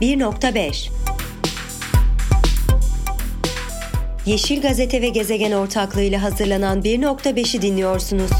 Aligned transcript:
1.5 0.00 0.90
Yeşil 4.26 4.62
Gazete 4.62 5.02
ve 5.02 5.08
Gezegen 5.08 5.52
ortaklığıyla 5.52 6.22
hazırlanan 6.22 6.82
1.5'i 6.82 7.62
dinliyorsunuz. 7.62 8.30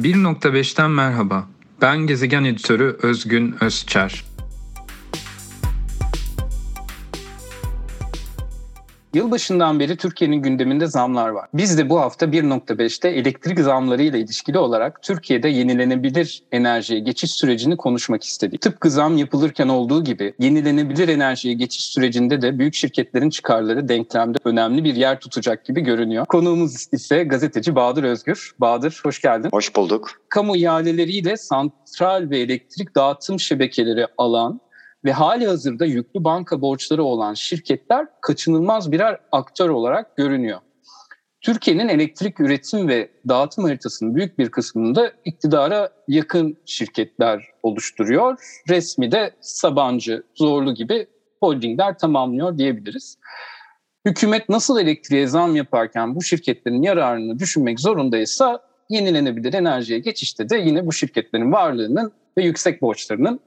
1.5'ten 0.00 0.90
merhaba. 0.90 1.48
Ben 1.80 1.98
Gezegen 1.98 2.44
Editörü 2.44 2.98
Özgün 3.02 3.54
Özçer. 3.60 4.24
Yılbaşından 9.14 9.80
beri 9.80 9.96
Türkiye'nin 9.96 10.36
gündeminde 10.36 10.86
zamlar 10.86 11.28
var. 11.28 11.48
Biz 11.54 11.78
de 11.78 11.88
bu 11.88 12.00
hafta 12.00 12.26
1.5'te 12.26 13.08
elektrik 13.08 13.60
zamlarıyla 13.60 14.18
ilişkili 14.18 14.58
olarak 14.58 15.02
Türkiye'de 15.02 15.48
yenilenebilir 15.48 16.42
enerjiye 16.52 17.00
geçiş 17.00 17.30
sürecini 17.30 17.76
konuşmak 17.76 18.24
istedik. 18.24 18.60
Tıpkı 18.60 18.90
zam 18.90 19.16
yapılırken 19.16 19.68
olduğu 19.68 20.04
gibi 20.04 20.34
yenilenebilir 20.38 21.08
enerjiye 21.08 21.54
geçiş 21.54 21.84
sürecinde 21.84 22.42
de 22.42 22.58
büyük 22.58 22.74
şirketlerin 22.74 23.30
çıkarları 23.30 23.88
denklemde 23.88 24.38
önemli 24.44 24.84
bir 24.84 24.94
yer 24.94 25.20
tutacak 25.20 25.64
gibi 25.64 25.80
görünüyor. 25.80 26.26
Konuğumuz 26.26 26.88
ise 26.92 27.24
gazeteci 27.24 27.74
Bahadır 27.74 28.04
Özgür. 28.04 28.52
Bahadır 28.58 29.00
hoş 29.04 29.20
geldin. 29.20 29.50
Hoş 29.52 29.76
bulduk. 29.76 30.10
Kamu 30.28 30.56
ihaleleriyle 30.56 31.36
santral 31.36 32.30
ve 32.30 32.38
elektrik 32.38 32.94
dağıtım 32.94 33.40
şebekeleri 33.40 34.06
alan 34.18 34.60
ve 35.04 35.12
hali 35.12 35.46
hazırda 35.46 35.84
yüklü 35.84 36.24
banka 36.24 36.60
borçları 36.60 37.04
olan 37.04 37.34
şirketler 37.34 38.06
kaçınılmaz 38.20 38.92
birer 38.92 39.20
aktör 39.32 39.68
olarak 39.68 40.16
görünüyor. 40.16 40.60
Türkiye'nin 41.40 41.88
elektrik 41.88 42.40
üretim 42.40 42.88
ve 42.88 43.10
dağıtım 43.28 43.64
haritasının 43.64 44.14
büyük 44.14 44.38
bir 44.38 44.50
kısmını 44.50 44.94
da 44.94 45.12
iktidara 45.24 45.90
yakın 46.08 46.56
şirketler 46.66 47.44
oluşturuyor. 47.62 48.38
Resmi 48.68 49.12
de 49.12 49.34
Sabancı, 49.40 50.22
Zorlu 50.34 50.74
gibi 50.74 51.06
holdingler 51.40 51.98
tamamlıyor 51.98 52.58
diyebiliriz. 52.58 53.18
Hükümet 54.06 54.48
nasıl 54.48 54.80
elektriğe 54.80 55.26
zam 55.26 55.56
yaparken 55.56 56.14
bu 56.14 56.22
şirketlerin 56.22 56.82
yararını 56.82 57.38
düşünmek 57.38 57.80
zorundaysa 57.80 58.62
yenilenebilir 58.90 59.54
enerjiye 59.54 59.98
geçişte 59.98 60.48
de 60.48 60.56
yine 60.56 60.86
bu 60.86 60.92
şirketlerin 60.92 61.52
varlığının 61.52 62.12
ve 62.38 62.44
yüksek 62.44 62.82
borçlarının 62.82 63.40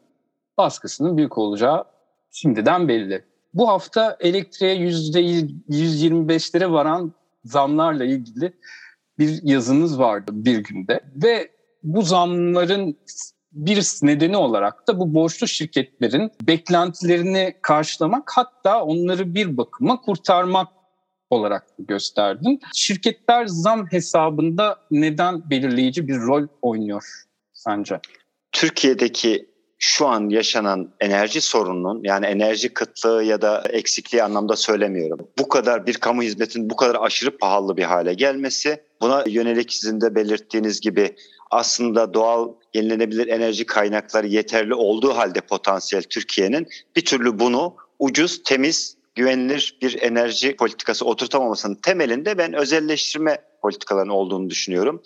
baskısının 0.57 1.17
büyük 1.17 1.37
olacağı 1.37 1.85
şimdiden 2.31 2.87
belli. 2.87 3.25
Bu 3.53 3.67
hafta 3.67 4.17
elektriğe 4.19 4.75
%125'lere 4.75 6.71
varan 6.71 7.13
zamlarla 7.43 8.05
ilgili 8.05 8.53
bir 9.19 9.39
yazınız 9.43 9.99
vardı 9.99 10.31
bir 10.33 10.57
günde 10.57 10.99
ve 11.15 11.51
bu 11.83 12.01
zamların 12.01 12.97
bir 13.51 13.77
nedeni 14.01 14.37
olarak 14.37 14.87
da 14.87 14.99
bu 14.99 15.13
borçlu 15.13 15.47
şirketlerin 15.47 16.31
beklentilerini 16.41 17.55
karşılamak 17.61 18.31
hatta 18.35 18.83
onları 18.83 19.35
bir 19.35 19.57
bakıma 19.57 20.01
kurtarmak 20.01 20.67
olarak 21.29 21.67
gösterdim. 21.79 22.59
Şirketler 22.73 23.45
zam 23.45 23.85
hesabında 23.91 24.79
neden 24.91 25.49
belirleyici 25.49 26.07
bir 26.07 26.17
rol 26.17 26.47
oynuyor 26.61 27.03
sence? 27.53 27.99
Türkiye'deki 28.51 29.54
şu 29.87 30.07
an 30.07 30.29
yaşanan 30.29 30.89
enerji 30.99 31.41
sorununun 31.41 32.01
yani 32.03 32.25
enerji 32.25 32.73
kıtlığı 32.73 33.23
ya 33.23 33.41
da 33.41 33.63
eksikliği 33.69 34.23
anlamda 34.23 34.55
söylemiyorum. 34.55 35.27
Bu 35.39 35.49
kadar 35.49 35.87
bir 35.87 35.93
kamu 35.93 36.23
hizmetin 36.23 36.69
bu 36.69 36.75
kadar 36.75 36.97
aşırı 37.01 37.37
pahalı 37.37 37.77
bir 37.77 37.83
hale 37.83 38.13
gelmesi 38.13 38.81
buna 39.01 39.23
yönelik 39.27 39.73
sizin 39.73 40.01
de 40.01 40.15
belirttiğiniz 40.15 40.81
gibi 40.81 41.15
aslında 41.51 42.13
doğal 42.13 42.53
yenilenebilir 42.73 43.27
enerji 43.27 43.65
kaynakları 43.65 44.27
yeterli 44.27 44.73
olduğu 44.73 45.17
halde 45.17 45.41
potansiyel 45.41 46.03
Türkiye'nin 46.03 46.67
bir 46.95 47.05
türlü 47.05 47.39
bunu 47.39 47.75
ucuz, 47.99 48.43
temiz, 48.43 48.97
güvenilir 49.15 49.77
bir 49.81 50.01
enerji 50.01 50.55
politikası 50.55 51.05
oturtamamasının 51.05 51.75
temelinde 51.75 52.37
ben 52.37 52.53
özelleştirme 52.53 53.37
politikalarının 53.61 54.13
olduğunu 54.13 54.49
düşünüyorum. 54.49 55.01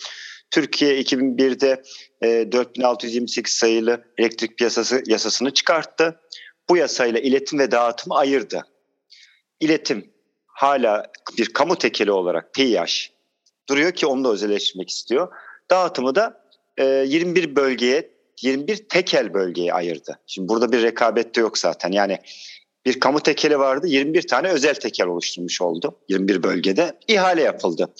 Türkiye 0.51 1.01
2001'de 1.01 1.83
e, 2.21 2.51
4628 2.51 3.53
sayılı 3.53 4.03
elektrik 4.17 4.57
piyasası 4.57 5.03
yasasını 5.07 5.53
çıkarttı. 5.53 6.19
Bu 6.69 6.77
yasayla 6.77 7.19
iletim 7.19 7.59
ve 7.59 7.71
dağıtımı 7.71 8.15
ayırdı. 8.17 8.65
İletim 9.59 10.11
hala 10.45 11.11
bir 11.37 11.45
kamu 11.45 11.77
tekeli 11.77 12.11
olarak 12.11 12.53
PİAŞ 12.53 13.11
duruyor 13.69 13.91
ki 13.91 14.05
onu 14.05 14.23
da 14.23 14.29
özelleştirmek 14.29 14.89
istiyor. 14.89 15.27
Dağıtımı 15.71 16.15
da 16.15 16.43
e, 16.77 16.85
21 16.85 17.55
bölgeye 17.55 18.09
21 18.41 18.77
tekel 18.77 19.33
bölgeye 19.33 19.73
ayırdı. 19.73 20.19
Şimdi 20.27 20.49
burada 20.49 20.71
bir 20.71 20.83
rekabet 20.83 21.35
de 21.35 21.39
yok 21.39 21.57
zaten. 21.57 21.91
Yani 21.91 22.19
bir 22.85 22.99
kamu 22.99 23.19
tekeli 23.19 23.59
vardı 23.59 23.87
21 23.87 24.27
tane 24.27 24.47
özel 24.47 24.75
tekel 24.75 25.07
oluşturmuş 25.07 25.61
oldu 25.61 25.99
21 26.09 26.43
bölgede. 26.43 26.93
ihale 27.07 27.41
yapıldı. 27.41 27.93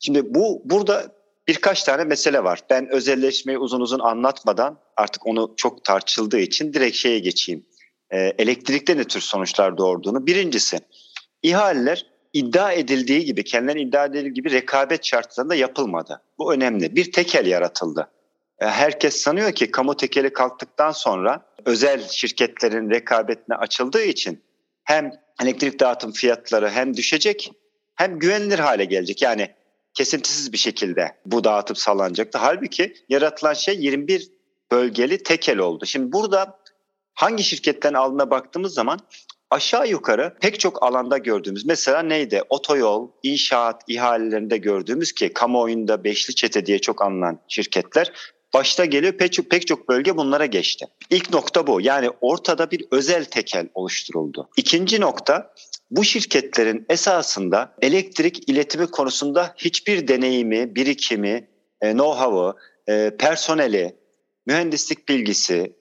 Şimdi 0.00 0.34
bu 0.34 0.62
burada 0.64 1.15
birkaç 1.48 1.82
tane 1.82 2.04
mesele 2.04 2.44
var. 2.44 2.60
Ben 2.70 2.88
özelleşmeyi 2.88 3.58
uzun 3.58 3.80
uzun 3.80 4.00
anlatmadan 4.00 4.78
artık 4.96 5.26
onu 5.26 5.54
çok 5.56 5.84
tartışıldığı 5.84 6.38
için 6.38 6.72
direkt 6.72 6.96
şeye 6.96 7.18
geçeyim. 7.18 7.66
E, 8.10 8.18
elektrikte 8.18 8.96
ne 8.96 9.04
tür 9.04 9.20
sonuçlar 9.20 9.78
doğurduğunu. 9.78 10.26
Birincisi 10.26 10.78
ihaleler 11.42 12.06
iddia 12.32 12.72
edildiği 12.72 13.24
gibi, 13.24 13.44
kendilerine 13.44 13.82
iddia 13.82 14.04
edildiği 14.04 14.34
gibi 14.34 14.50
rekabet 14.50 15.04
şartlarında 15.04 15.54
yapılmadı. 15.54 16.22
Bu 16.38 16.54
önemli. 16.54 16.96
Bir 16.96 17.12
tekel 17.12 17.46
yaratıldı. 17.46 18.10
E, 18.58 18.66
herkes 18.66 19.16
sanıyor 19.16 19.52
ki 19.52 19.70
kamu 19.70 19.96
tekeli 19.96 20.32
kalktıktan 20.32 20.90
sonra 20.90 21.46
özel 21.64 22.08
şirketlerin 22.08 22.90
rekabetine 22.90 23.56
açıldığı 23.56 24.02
için 24.02 24.42
hem 24.84 25.12
elektrik 25.42 25.80
dağıtım 25.80 26.12
fiyatları 26.12 26.70
hem 26.70 26.96
düşecek 26.96 27.52
hem 27.94 28.18
güvenilir 28.18 28.58
hale 28.58 28.84
gelecek. 28.84 29.22
Yani 29.22 29.48
kesintisiz 29.96 30.52
bir 30.52 30.58
şekilde 30.58 31.16
bu 31.26 31.44
dağıtım 31.44 31.76
sağlanacaktı. 31.76 32.38
Halbuki 32.38 32.94
yaratılan 33.08 33.54
şey 33.54 33.78
21 33.78 34.30
bölgeli 34.72 35.22
tekel 35.22 35.58
oldu. 35.58 35.86
Şimdi 35.86 36.12
burada 36.12 36.58
hangi 37.14 37.44
şirketten 37.44 37.94
aldığına 37.94 38.30
baktığımız 38.30 38.74
zaman 38.74 39.00
aşağı 39.50 39.88
yukarı 39.88 40.36
pek 40.40 40.60
çok 40.60 40.82
alanda 40.82 41.18
gördüğümüz 41.18 41.66
mesela 41.66 42.02
neydi? 42.02 42.42
Otoyol, 42.48 43.10
inşaat 43.22 43.82
ihalelerinde 43.88 44.56
gördüğümüz 44.56 45.12
ki 45.12 45.32
kamuoyunda 45.32 46.04
beşli 46.04 46.34
çete 46.34 46.66
diye 46.66 46.78
çok 46.78 47.02
anılan 47.02 47.38
şirketler 47.48 48.12
başta 48.54 48.84
geliyor 48.84 49.12
pek 49.12 49.32
çok, 49.32 49.50
pek 49.50 49.66
çok 49.66 49.88
bölge 49.88 50.16
bunlara 50.16 50.46
geçti. 50.46 50.86
İlk 51.10 51.32
nokta 51.32 51.66
bu. 51.66 51.80
Yani 51.80 52.10
ortada 52.20 52.70
bir 52.70 52.84
özel 52.90 53.24
tekel 53.24 53.68
oluşturuldu. 53.74 54.48
İkinci 54.56 55.00
nokta 55.00 55.54
bu 55.90 56.04
şirketlerin 56.04 56.86
esasında 56.88 57.74
elektrik 57.82 58.48
iletimi 58.48 58.86
konusunda 58.86 59.54
hiçbir 59.56 60.08
deneyimi, 60.08 60.76
birikimi, 60.76 61.48
e, 61.80 61.90
know-how'ı, 61.90 62.56
e, 62.88 63.16
personeli, 63.16 63.96
mühendislik 64.46 65.08
bilgisi, 65.08 65.76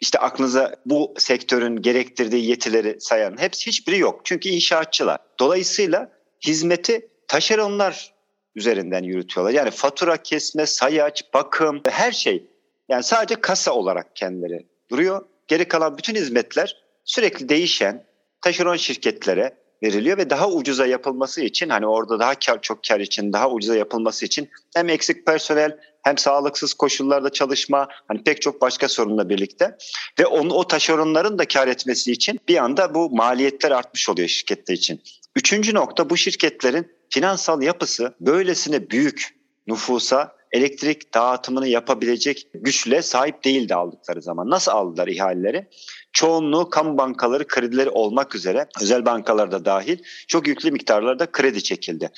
işte 0.00 0.18
aklınıza 0.18 0.76
bu 0.86 1.14
sektörün 1.18 1.82
gerektirdiği 1.82 2.50
yetileri 2.50 2.96
sayan 3.00 3.36
hepsi 3.38 3.66
hiçbiri 3.66 3.98
yok. 3.98 4.20
Çünkü 4.24 4.48
inşaatçılar. 4.48 5.18
Dolayısıyla 5.40 6.12
hizmeti 6.46 7.08
taşeronlar 7.28 8.14
üzerinden 8.54 9.02
yürütüyorlar. 9.02 9.52
Yani 9.52 9.70
fatura 9.70 10.16
kesme, 10.16 10.66
sayaç, 10.66 11.24
bakım, 11.34 11.82
her 11.88 12.12
şey. 12.12 12.46
Yani 12.88 13.02
sadece 13.02 13.40
kasa 13.40 13.72
olarak 13.72 14.16
kendileri 14.16 14.66
duruyor. 14.90 15.26
Geri 15.48 15.68
kalan 15.68 15.98
bütün 15.98 16.14
hizmetler 16.14 16.76
sürekli 17.04 17.48
değişen, 17.48 18.06
taşeron 18.44 18.76
şirketlere 18.76 19.54
veriliyor 19.82 20.18
ve 20.18 20.30
daha 20.30 20.50
ucuza 20.50 20.86
yapılması 20.86 21.40
için 21.40 21.68
hani 21.68 21.86
orada 21.86 22.18
daha 22.18 22.34
kar, 22.34 22.62
çok 22.62 22.78
kar 22.88 23.00
için 23.00 23.32
daha 23.32 23.50
ucuza 23.50 23.76
yapılması 23.76 24.26
için 24.26 24.50
hem 24.76 24.88
eksik 24.88 25.26
personel 25.26 25.78
hem 26.02 26.18
sağlıksız 26.18 26.74
koşullarda 26.74 27.30
çalışma 27.30 27.88
hani 28.08 28.22
pek 28.22 28.42
çok 28.42 28.60
başka 28.60 28.88
sorunla 28.88 29.28
birlikte 29.28 29.76
ve 30.18 30.26
onu 30.26 30.54
o 30.54 30.66
taşeronların 30.66 31.38
da 31.38 31.48
kar 31.48 31.68
etmesi 31.68 32.12
için 32.12 32.40
bir 32.48 32.56
anda 32.56 32.94
bu 32.94 33.10
maliyetler 33.10 33.70
artmış 33.70 34.08
oluyor 34.08 34.28
şirketler 34.28 34.74
için. 34.74 35.02
Üçüncü 35.36 35.74
nokta 35.74 36.10
bu 36.10 36.16
şirketlerin 36.16 36.92
finansal 37.10 37.62
yapısı 37.62 38.14
böylesine 38.20 38.90
büyük 38.90 39.36
nüfusa 39.66 40.36
elektrik 40.54 41.14
dağıtımını 41.14 41.68
yapabilecek 41.68 42.46
güçle 42.54 43.02
sahip 43.02 43.44
değildi 43.44 43.74
aldıkları 43.74 44.22
zaman. 44.22 44.50
Nasıl 44.50 44.72
aldılar 44.72 45.08
ihaleleri? 45.08 45.68
çoğunluğu 46.14 46.70
kamu 46.70 46.98
bankaları 46.98 47.46
kredileri 47.46 47.90
olmak 47.90 48.34
üzere 48.34 48.66
özel 48.82 49.06
bankalar 49.06 49.52
da 49.52 49.64
dahil 49.64 49.98
çok 50.28 50.46
yüklü 50.46 50.70
miktarlarda 50.70 51.32
kredi 51.32 51.62
çekildi. 51.62 52.10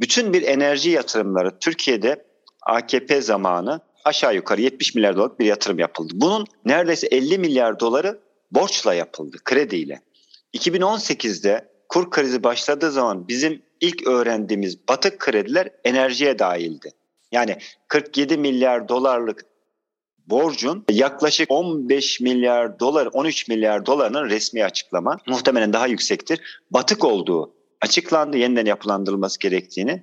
Bütün 0.00 0.32
bir 0.32 0.42
enerji 0.42 0.90
yatırımları 0.90 1.58
Türkiye'de 1.58 2.24
AKP 2.62 3.20
zamanı 3.20 3.80
aşağı 4.04 4.34
yukarı 4.34 4.60
70 4.60 4.94
milyar 4.94 5.16
dolarlık 5.16 5.40
bir 5.40 5.46
yatırım 5.46 5.78
yapıldı. 5.78 6.12
Bunun 6.16 6.46
neredeyse 6.64 7.06
50 7.06 7.38
milyar 7.38 7.80
doları 7.80 8.18
borçla 8.50 8.94
yapıldı, 8.94 9.36
krediyle. 9.44 10.00
2018'de 10.54 11.68
kur 11.88 12.10
krizi 12.10 12.42
başladığı 12.42 12.90
zaman 12.90 13.28
bizim 13.28 13.62
ilk 13.80 14.06
öğrendiğimiz 14.06 14.88
batık 14.88 15.18
krediler 15.18 15.68
enerjiye 15.84 16.38
dahildi. 16.38 16.90
Yani 17.36 17.58
47 17.88 18.36
milyar 18.36 18.88
dolarlık 18.88 19.46
borcun 20.26 20.84
yaklaşık 20.90 21.50
15 21.50 22.20
milyar 22.20 22.80
dolar, 22.80 23.08
13 23.12 23.48
milyar 23.48 23.86
dolarının 23.86 24.30
resmi 24.30 24.64
açıklama 24.64 25.18
muhtemelen 25.26 25.72
daha 25.72 25.86
yüksektir. 25.86 26.40
Batık 26.70 27.04
olduğu 27.04 27.54
açıklandı, 27.80 28.36
yeniden 28.36 28.66
yapılandırılması 28.66 29.38
gerektiğini. 29.38 30.02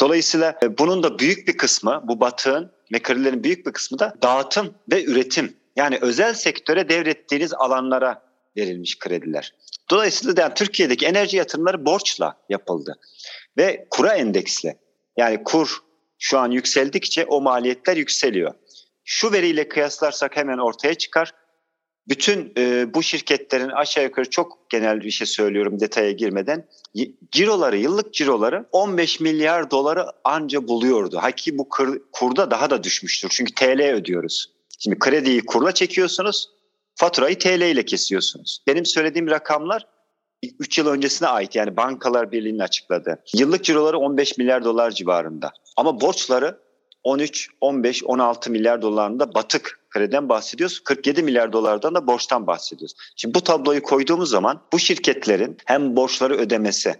Dolayısıyla 0.00 0.58
e, 0.62 0.78
bunun 0.78 1.02
da 1.02 1.18
büyük 1.18 1.48
bir 1.48 1.56
kısmı, 1.56 2.02
bu 2.04 2.20
batığın 2.20 2.72
ve 2.92 2.98
kredilerin 2.98 3.44
büyük 3.44 3.66
bir 3.66 3.72
kısmı 3.72 3.98
da 3.98 4.14
dağıtım 4.22 4.74
ve 4.92 5.04
üretim. 5.04 5.56
Yani 5.76 5.98
özel 6.00 6.34
sektöre 6.34 6.88
devrettiğiniz 6.88 7.54
alanlara 7.54 8.22
verilmiş 8.56 8.98
krediler. 8.98 9.54
Dolayısıyla 9.90 10.42
yani 10.42 10.54
Türkiye'deki 10.54 11.06
enerji 11.06 11.36
yatırımları 11.36 11.86
borçla 11.86 12.36
yapıldı 12.48 12.98
ve 13.58 13.86
kura 13.90 14.14
endeksli. 14.14 14.76
Yani 15.16 15.44
kur 15.44 15.85
şu 16.18 16.38
an 16.38 16.50
yükseldikçe 16.50 17.24
o 17.24 17.40
maliyetler 17.40 17.96
yükseliyor. 17.96 18.54
Şu 19.04 19.32
veriyle 19.32 19.68
kıyaslarsak 19.68 20.36
hemen 20.36 20.58
ortaya 20.58 20.94
çıkar. 20.94 21.34
Bütün 22.08 22.52
e, 22.58 22.94
bu 22.94 23.02
şirketlerin 23.02 23.68
aşağı 23.68 24.04
yukarı 24.04 24.30
çok 24.30 24.70
genel 24.70 25.00
bir 25.00 25.10
şey 25.10 25.26
söylüyorum 25.26 25.80
detaya 25.80 26.12
girmeden 26.12 26.68
ciroları 27.32 27.76
yıllık 27.76 28.14
ciroları 28.14 28.66
15 28.72 29.20
milyar 29.20 29.70
doları 29.70 30.06
anca 30.24 30.68
buluyordu. 30.68 31.18
Hakiki 31.18 31.58
bu 31.58 31.68
kur, 31.68 32.00
kurda 32.12 32.50
daha 32.50 32.70
da 32.70 32.82
düşmüştür. 32.82 33.28
Çünkü 33.32 33.54
TL 33.54 33.92
ödüyoruz. 33.92 34.52
Şimdi 34.78 34.98
krediyi 34.98 35.46
kurla 35.46 35.72
çekiyorsunuz, 35.72 36.48
faturayı 36.94 37.38
TL 37.38 37.62
ile 37.62 37.84
kesiyorsunuz. 37.84 38.62
Benim 38.66 38.86
söylediğim 38.86 39.30
rakamlar 39.30 39.86
3 40.58 40.78
yıl 40.78 40.86
öncesine 40.86 41.28
ait 41.28 41.54
yani 41.54 41.76
Bankalar 41.76 42.32
Birliği'nin 42.32 42.58
açıkladığı. 42.58 43.22
Yıllık 43.34 43.64
ciroları 43.64 43.98
15 43.98 44.38
milyar 44.38 44.64
dolar 44.64 44.90
civarında. 44.90 45.52
Ama 45.76 46.00
borçları 46.00 46.58
13, 47.04 47.48
15, 47.60 48.04
16 48.04 48.50
milyar 48.50 48.82
dolarında 48.82 49.34
batık 49.34 49.80
krediden 49.90 50.28
bahsediyoruz. 50.28 50.80
47 50.80 51.22
milyar 51.22 51.52
dolardan 51.52 51.94
da 51.94 52.06
borçtan 52.06 52.46
bahsediyoruz. 52.46 52.94
Şimdi 53.16 53.34
bu 53.34 53.40
tabloyu 53.40 53.82
koyduğumuz 53.82 54.30
zaman 54.30 54.62
bu 54.72 54.78
şirketlerin 54.78 55.56
hem 55.64 55.96
borçları 55.96 56.34
ödemesi 56.34 56.94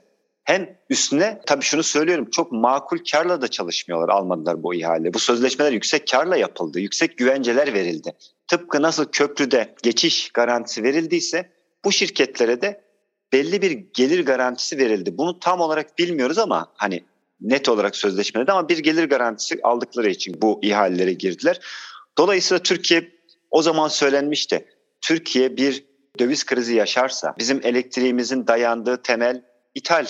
hem 0.44 0.76
üstüne 0.90 1.40
tabii 1.46 1.64
şunu 1.64 1.82
söylüyorum 1.82 2.30
çok 2.30 2.52
makul 2.52 2.98
karla 3.12 3.42
da 3.42 3.48
çalışmıyorlar 3.48 4.08
almadılar 4.08 4.62
bu 4.62 4.74
ihale. 4.74 5.14
Bu 5.14 5.18
sözleşmeler 5.18 5.72
yüksek 5.72 6.08
karla 6.08 6.36
yapıldı. 6.36 6.80
Yüksek 6.80 7.18
güvenceler 7.18 7.74
verildi. 7.74 8.12
Tıpkı 8.48 8.82
nasıl 8.82 9.04
köprüde 9.04 9.74
geçiş 9.82 10.30
garantisi 10.30 10.82
verildiyse 10.82 11.50
bu 11.84 11.92
şirketlere 11.92 12.60
de 12.60 12.85
belli 13.32 13.62
bir 13.62 13.70
gelir 13.70 14.26
garantisi 14.26 14.78
verildi. 14.78 15.18
Bunu 15.18 15.40
tam 15.40 15.60
olarak 15.60 15.98
bilmiyoruz 15.98 16.38
ama 16.38 16.72
hani 16.74 17.04
net 17.40 17.68
olarak 17.68 17.96
sözleşmede 17.96 18.52
ama 18.52 18.68
bir 18.68 18.78
gelir 18.78 19.04
garantisi 19.04 19.58
aldıkları 19.62 20.10
için 20.10 20.42
bu 20.42 20.60
ihalelere 20.62 21.12
girdiler. 21.12 21.60
Dolayısıyla 22.18 22.62
Türkiye 22.62 23.12
o 23.50 23.62
zaman 23.62 23.88
söylenmişti. 23.88 24.66
Türkiye 25.00 25.56
bir 25.56 25.84
döviz 26.18 26.46
krizi 26.46 26.74
yaşarsa 26.74 27.34
bizim 27.38 27.60
elektriğimizin 27.62 28.46
dayandığı 28.46 29.02
temel 29.02 29.42
ithal 29.74 30.06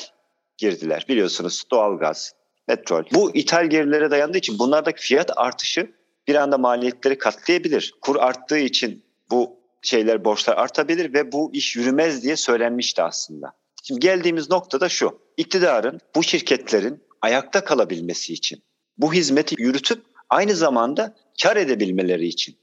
girdiler. 0.59 1.07
Biliyorsunuz 1.09 1.65
doğalgaz, 1.71 2.35
petrol. 2.67 3.05
Bu 3.15 3.35
ithal 3.35 3.67
girilere 3.71 4.11
dayandığı 4.11 4.39
için 4.39 4.59
bunlardaki 4.59 5.03
fiyat 5.03 5.31
artışı 5.37 5.91
bir 6.29 6.35
anda 6.35 6.59
maliyetleri 6.59 7.19
katlayabilir. 7.19 7.95
Kur 8.01 8.17
arttığı 8.17 8.59
için 8.59 9.05
bu 9.31 9.56
şeyler 9.87 10.25
borçlar 10.25 10.57
artabilir 10.57 11.15
ve 11.15 11.33
bu 11.33 11.51
iş 11.53 11.77
yürümez 11.77 12.23
diye 12.23 12.37
söylenmişti 12.37 13.03
aslında. 13.03 13.53
Şimdi 13.83 14.01
geldiğimiz 14.01 14.51
nokta 14.51 14.81
da 14.81 14.89
şu. 14.89 15.19
İktidarın 15.37 16.01
bu 16.17 16.23
şirketlerin 16.23 17.03
ayakta 17.23 17.65
kalabilmesi 17.65 18.33
için 18.33 18.63
bu 18.99 19.15
hizmeti 19.15 19.55
yürütüp 19.59 20.05
aynı 20.31 20.55
zamanda 20.55 21.17
kar 21.43 21.57
edebilmeleri 21.57 22.27
için 22.27 22.57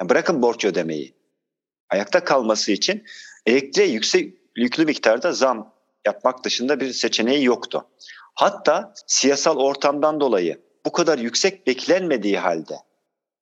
yani 0.00 0.10
bırakın 0.10 0.42
borç 0.42 0.64
ödemeyi 0.64 1.14
ayakta 1.90 2.24
kalması 2.24 2.72
için 2.72 3.04
elektriğe 3.46 3.88
yüksek 3.88 4.34
yüklü 4.56 4.84
miktarda 4.84 5.32
zam 5.32 5.74
yapmak 6.06 6.44
dışında 6.44 6.80
bir 6.80 6.92
seçeneği 6.92 7.44
yoktu. 7.44 7.86
Hatta 8.34 8.94
siyasal 9.06 9.56
ortamdan 9.56 10.20
dolayı 10.20 10.60
bu 10.86 10.92
kadar 10.92 11.18
yüksek 11.18 11.66
beklenmediği 11.66 12.38
halde 12.38 12.76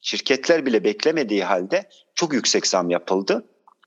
şirketler 0.04 0.66
bile 0.66 0.84
beklemediği 0.84 1.44
halde 1.44 1.88
çok 2.14 2.32
yüksek 2.32 2.66
zam 2.66 2.90
yapıldı. 2.90 3.44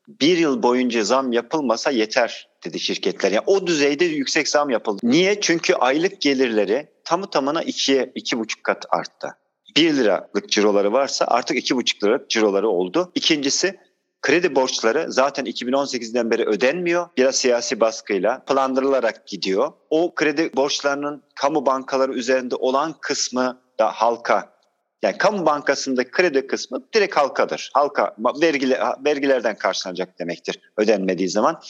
Bir 0.07 0.37
yıl 0.37 0.63
boyunca 0.63 1.03
zam 1.03 1.31
yapılmasa 1.31 1.91
yeter 1.91 2.49
dedi 2.65 2.79
şirketler. 2.79 3.31
Yani 3.31 3.43
o 3.47 3.67
düzeyde 3.67 4.05
yüksek 4.05 4.47
zam 4.47 4.69
yapıldı. 4.69 4.99
Niye? 5.03 5.41
Çünkü 5.41 5.73
aylık 5.73 6.21
gelirleri 6.21 6.89
tamı 7.03 7.29
tamına 7.29 7.63
ikiye, 7.63 8.11
iki 8.15 8.39
buçuk 8.39 8.63
kat 8.63 8.85
arttı. 8.89 9.27
1 9.75 9.93
liralık 9.93 10.49
ciroları 10.49 10.93
varsa 10.93 11.25
artık 11.25 11.57
2,5 11.57 12.03
liralık 12.03 12.29
ciroları 12.29 12.69
oldu. 12.69 13.11
İkincisi 13.15 13.79
kredi 14.21 14.55
borçları 14.55 15.05
zaten 15.09 15.45
2018'den 15.45 16.31
beri 16.31 16.45
ödenmiyor. 16.45 17.07
Biraz 17.17 17.35
siyasi 17.35 17.79
baskıyla 17.79 18.43
planlandırılarak 18.45 19.27
gidiyor. 19.27 19.73
O 19.89 20.15
kredi 20.15 20.51
borçlarının 20.55 21.23
kamu 21.35 21.65
bankaları 21.65 22.13
üzerinde 22.13 22.55
olan 22.55 22.95
kısmı 23.01 23.61
da 23.79 23.91
halka 23.91 24.56
yani 25.01 25.17
kamu 25.17 25.45
bankasındaki 25.45 26.11
kredi 26.11 26.47
kısmı 26.47 26.87
direkt 26.93 27.17
halkadır. 27.17 27.69
Halka 27.73 28.15
vergile, 28.41 28.79
vergilerden 29.05 29.57
karşılanacak 29.57 30.19
demektir 30.19 30.59
ödenmediği 30.77 31.29
zaman. 31.29 31.61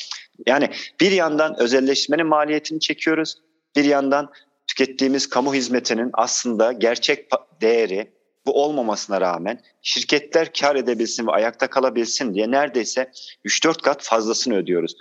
Yani 0.47 0.69
bir 1.01 1.11
yandan 1.11 1.59
özelleşmenin 1.59 2.27
maliyetini 2.27 2.79
çekiyoruz. 2.79 3.35
Bir 3.75 3.85
yandan 3.85 4.31
tükettiğimiz 4.67 5.29
kamu 5.29 5.53
hizmetinin 5.53 6.09
aslında 6.13 6.71
gerçek 6.71 7.29
değeri 7.61 8.11
bu 8.45 8.63
olmamasına 8.63 9.21
rağmen 9.21 9.61
şirketler 9.81 10.53
kar 10.53 10.75
edebilsin 10.75 11.27
ve 11.27 11.31
ayakta 11.31 11.69
kalabilsin 11.69 12.33
diye 12.33 12.51
neredeyse 12.51 13.11
3-4 13.45 13.81
kat 13.81 14.03
fazlasını 14.03 14.55
ödüyoruz. 14.55 14.95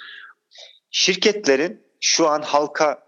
Şirketlerin 0.91 1.87
şu 2.01 2.29
an 2.29 2.43
halka 2.43 3.03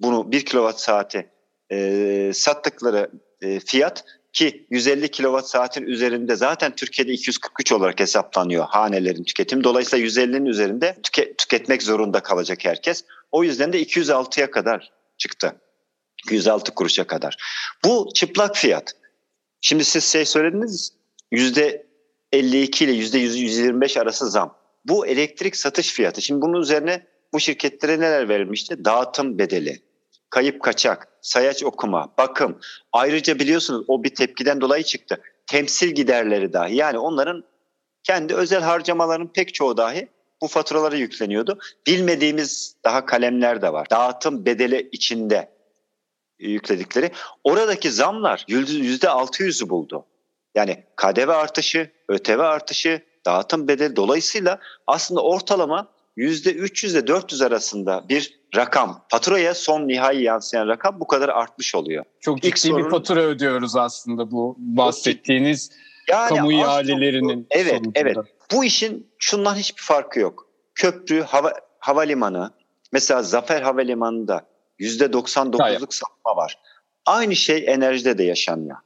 bunu 0.00 0.32
1 0.32 0.44
kilowatt 0.44 0.80
saati 0.80 1.30
e, 1.72 2.30
sattıkları 2.34 3.10
e, 3.42 3.60
fiyat 3.60 4.04
ki 4.32 4.66
150 4.70 5.10
kilowatt 5.10 5.46
saatin 5.46 5.82
üzerinde 5.82 6.36
zaten 6.36 6.74
Türkiye'de 6.76 7.12
243 7.12 7.72
olarak 7.72 8.00
hesaplanıyor 8.00 8.64
hanelerin 8.64 9.24
tüketimi. 9.24 9.64
Dolayısıyla 9.64 10.06
150'nin 10.06 10.46
üzerinde 10.46 10.96
tüke, 11.02 11.34
tüketmek 11.34 11.82
zorunda 11.82 12.20
kalacak 12.20 12.64
herkes. 12.64 13.04
O 13.32 13.44
yüzden 13.44 13.72
de 13.72 13.82
206'ya 13.82 14.50
kadar 14.50 14.92
çıktı. 15.18 15.56
206 16.24 16.74
kuruşa 16.74 17.06
kadar. 17.06 17.36
Bu 17.84 18.08
çıplak 18.14 18.56
fiyat. 18.56 18.92
Şimdi 19.60 19.84
siz 19.84 20.04
şey 20.04 20.24
söylediniz 20.24 20.92
yüzde 21.30 21.86
52 22.32 22.84
ile 22.84 22.92
yüzde 22.92 23.18
125 23.18 23.96
arası 23.96 24.30
zam. 24.30 24.56
Bu 24.84 25.06
elektrik 25.06 25.56
satış 25.56 25.92
fiyatı. 25.92 26.22
Şimdi 26.22 26.42
bunun 26.42 26.60
üzerine 26.60 27.06
bu 27.32 27.40
şirketlere 27.40 28.00
neler 28.00 28.28
verilmişti? 28.28 28.84
Dağıtım 28.84 29.38
bedeli, 29.38 29.82
kayıp 30.30 30.62
kaçak, 30.62 31.08
sayaç 31.22 31.64
okuma, 31.64 32.14
bakım. 32.18 32.58
Ayrıca 32.92 33.38
biliyorsunuz 33.38 33.84
o 33.88 34.04
bir 34.04 34.14
tepkiden 34.14 34.60
dolayı 34.60 34.84
çıktı. 34.84 35.20
Temsil 35.46 35.88
giderleri 35.88 36.52
dahi 36.52 36.76
yani 36.76 36.98
onların 36.98 37.44
kendi 38.02 38.34
özel 38.34 38.62
harcamaların 38.62 39.32
pek 39.32 39.54
çoğu 39.54 39.76
dahi 39.76 40.08
bu 40.42 40.48
faturalara 40.48 40.96
yükleniyordu. 40.96 41.58
Bilmediğimiz 41.86 42.76
daha 42.84 43.06
kalemler 43.06 43.62
de 43.62 43.72
var. 43.72 43.86
Dağıtım 43.90 44.46
bedeli 44.46 44.88
içinde 44.92 45.50
yükledikleri. 46.38 47.10
Oradaki 47.44 47.90
zamlar 47.90 48.44
yüzde 48.48 49.08
altı 49.08 49.42
yüzü 49.42 49.68
buldu. 49.68 50.06
Yani 50.54 50.84
KDV 50.96 51.28
artışı, 51.28 51.90
ÖTV 52.08 52.38
artışı, 52.38 53.02
dağıtım 53.26 53.68
bedeli 53.68 53.96
dolayısıyla 53.96 54.60
aslında 54.86 55.22
ortalama 55.22 55.88
yüzde 56.16 56.52
300 56.52 56.94
ile 56.94 57.06
400 57.06 57.42
arasında 57.42 58.08
bir 58.08 58.39
rakam. 58.56 59.04
Faturaya 59.08 59.54
son 59.54 59.88
nihai 59.88 60.22
yansıyan 60.22 60.68
rakam 60.68 61.00
bu 61.00 61.06
kadar 61.06 61.28
artmış 61.28 61.74
oluyor. 61.74 62.04
Çok 62.20 62.42
ciddi 62.42 62.60
sorun, 62.60 62.84
bir 62.84 62.90
fatura 62.90 63.20
ödüyoruz 63.20 63.76
aslında 63.76 64.30
bu 64.30 64.56
bahsettiğiniz 64.58 65.70
yani 66.08 66.28
kamu 66.28 66.52
ihalelerinin 66.52 67.46
Evet, 67.50 67.70
sonucunda. 67.70 67.98
evet. 67.98 68.16
Bu 68.52 68.64
işin 68.64 69.10
şundan 69.18 69.54
hiçbir 69.54 69.82
farkı 69.82 70.20
yok. 70.20 70.46
Köprü, 70.74 71.22
hava, 71.22 71.52
havalimanı, 71.78 72.50
mesela 72.92 73.22
Zafer 73.22 73.62
Havalimanı'nda 73.62 74.40
%99'luk 74.80 75.94
sapma 75.94 76.36
var. 76.36 76.58
Aynı 77.06 77.36
şey 77.36 77.64
enerjide 77.68 78.18
de 78.18 78.24
yaşanıyor. 78.24 78.76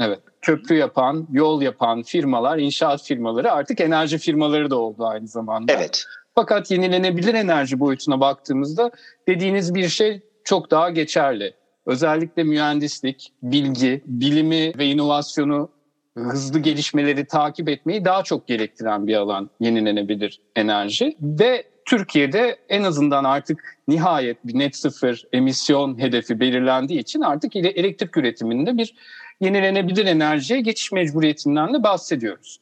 Evet. 0.00 0.20
Köprü 0.40 0.76
yapan, 0.76 1.28
yol 1.32 1.62
yapan 1.62 2.02
firmalar, 2.02 2.58
inşaat 2.58 3.02
firmaları 3.02 3.52
artık 3.52 3.80
enerji 3.80 4.18
firmaları 4.18 4.70
da 4.70 4.76
oldu 4.78 5.06
aynı 5.06 5.28
zamanda. 5.28 5.72
Evet. 5.72 6.04
Fakat 6.34 6.70
yenilenebilir 6.70 7.34
enerji 7.34 7.80
boyutuna 7.80 8.20
baktığımızda 8.20 8.90
dediğiniz 9.28 9.74
bir 9.74 9.88
şey 9.88 10.20
çok 10.44 10.70
daha 10.70 10.90
geçerli. 10.90 11.54
Özellikle 11.86 12.44
mühendislik, 12.44 13.32
bilgi, 13.42 14.02
bilimi 14.06 14.78
ve 14.78 14.86
inovasyonu 14.86 15.68
hızlı 16.14 16.58
gelişmeleri 16.58 17.24
takip 17.24 17.68
etmeyi 17.68 18.04
daha 18.04 18.22
çok 18.22 18.46
gerektiren 18.46 19.06
bir 19.06 19.14
alan 19.14 19.50
yenilenebilir 19.60 20.40
enerji 20.56 21.16
ve 21.20 21.64
Türkiye'de 21.84 22.56
en 22.68 22.82
azından 22.82 23.24
artık 23.24 23.78
nihayet 23.88 24.46
bir 24.46 24.58
net 24.58 24.76
sıfır 24.76 25.24
emisyon 25.32 26.00
hedefi 26.00 26.40
belirlendiği 26.40 27.00
için 27.00 27.20
artık 27.20 27.56
elektrik 27.56 28.16
üretiminde 28.16 28.76
bir 28.76 28.94
yenilenebilir 29.40 30.06
enerjiye 30.06 30.60
geçiş 30.60 30.92
mecburiyetinden 30.92 31.74
de 31.74 31.82
bahsediyoruz. 31.82 32.60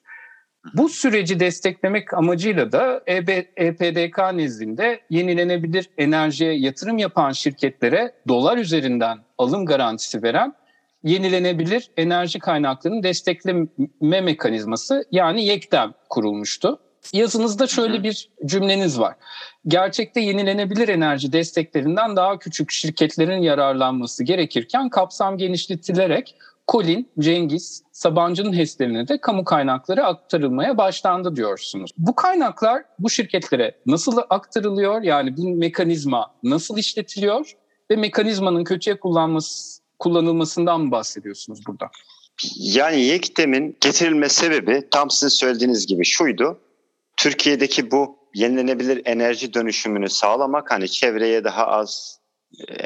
Bu 0.74 0.88
süreci 0.88 1.40
desteklemek 1.40 2.14
amacıyla 2.14 2.72
da 2.72 3.02
EPDK 3.56 4.18
nezdinde 4.34 5.00
yenilenebilir 5.10 5.90
enerjiye 5.98 6.54
yatırım 6.58 6.98
yapan 6.98 7.32
şirketlere 7.32 8.12
dolar 8.28 8.58
üzerinden 8.58 9.18
alım 9.38 9.66
garantisi 9.66 10.22
veren 10.22 10.54
yenilenebilir 11.04 11.90
enerji 11.96 12.38
kaynaklarının 12.38 13.02
destekleme 13.02 13.66
mekanizması 14.00 15.04
yani 15.10 15.44
YEKDEM 15.44 15.94
kurulmuştu. 16.08 16.78
Yazınızda 17.12 17.66
şöyle 17.66 18.02
bir 18.02 18.30
cümleniz 18.46 19.00
var. 19.00 19.14
Gerçekte 19.66 20.20
yenilenebilir 20.20 20.88
enerji 20.88 21.32
desteklerinden 21.32 22.16
daha 22.16 22.38
küçük 22.38 22.70
şirketlerin 22.70 23.42
yararlanması 23.42 24.24
gerekirken 24.24 24.88
kapsam 24.88 25.38
genişletilerek 25.38 26.34
Colin, 26.70 27.08
Cengiz, 27.18 27.82
Sabancı'nın 27.92 28.56
HES'lerine 28.56 29.08
de 29.08 29.20
kamu 29.20 29.44
kaynakları 29.44 30.04
aktarılmaya 30.04 30.78
başlandı 30.78 31.36
diyorsunuz. 31.36 31.90
Bu 31.98 32.14
kaynaklar 32.14 32.82
bu 32.98 33.10
şirketlere 33.10 33.76
nasıl 33.86 34.18
aktarılıyor? 34.30 35.02
Yani 35.02 35.36
bu 35.36 35.56
mekanizma 35.56 36.34
nasıl 36.42 36.78
işletiliyor? 36.78 37.52
Ve 37.90 37.96
mekanizmanın 37.96 38.64
kötüye 38.64 39.00
kullanması, 39.00 39.82
kullanılmasından 39.98 40.80
mı 40.80 40.90
bahsediyorsunuz 40.90 41.60
burada? 41.66 41.90
Yani 42.56 43.00
YEKTEM'in 43.00 43.76
getirilme 43.80 44.28
sebebi 44.28 44.88
tam 44.90 45.10
sizin 45.10 45.28
söylediğiniz 45.28 45.86
gibi 45.86 46.04
şuydu. 46.04 46.60
Türkiye'deki 47.16 47.90
bu 47.90 48.18
yenilenebilir 48.34 49.02
enerji 49.04 49.54
dönüşümünü 49.54 50.08
sağlamak 50.08 50.70
hani 50.70 50.88
çevreye 50.88 51.44
daha 51.44 51.66
az 51.66 52.19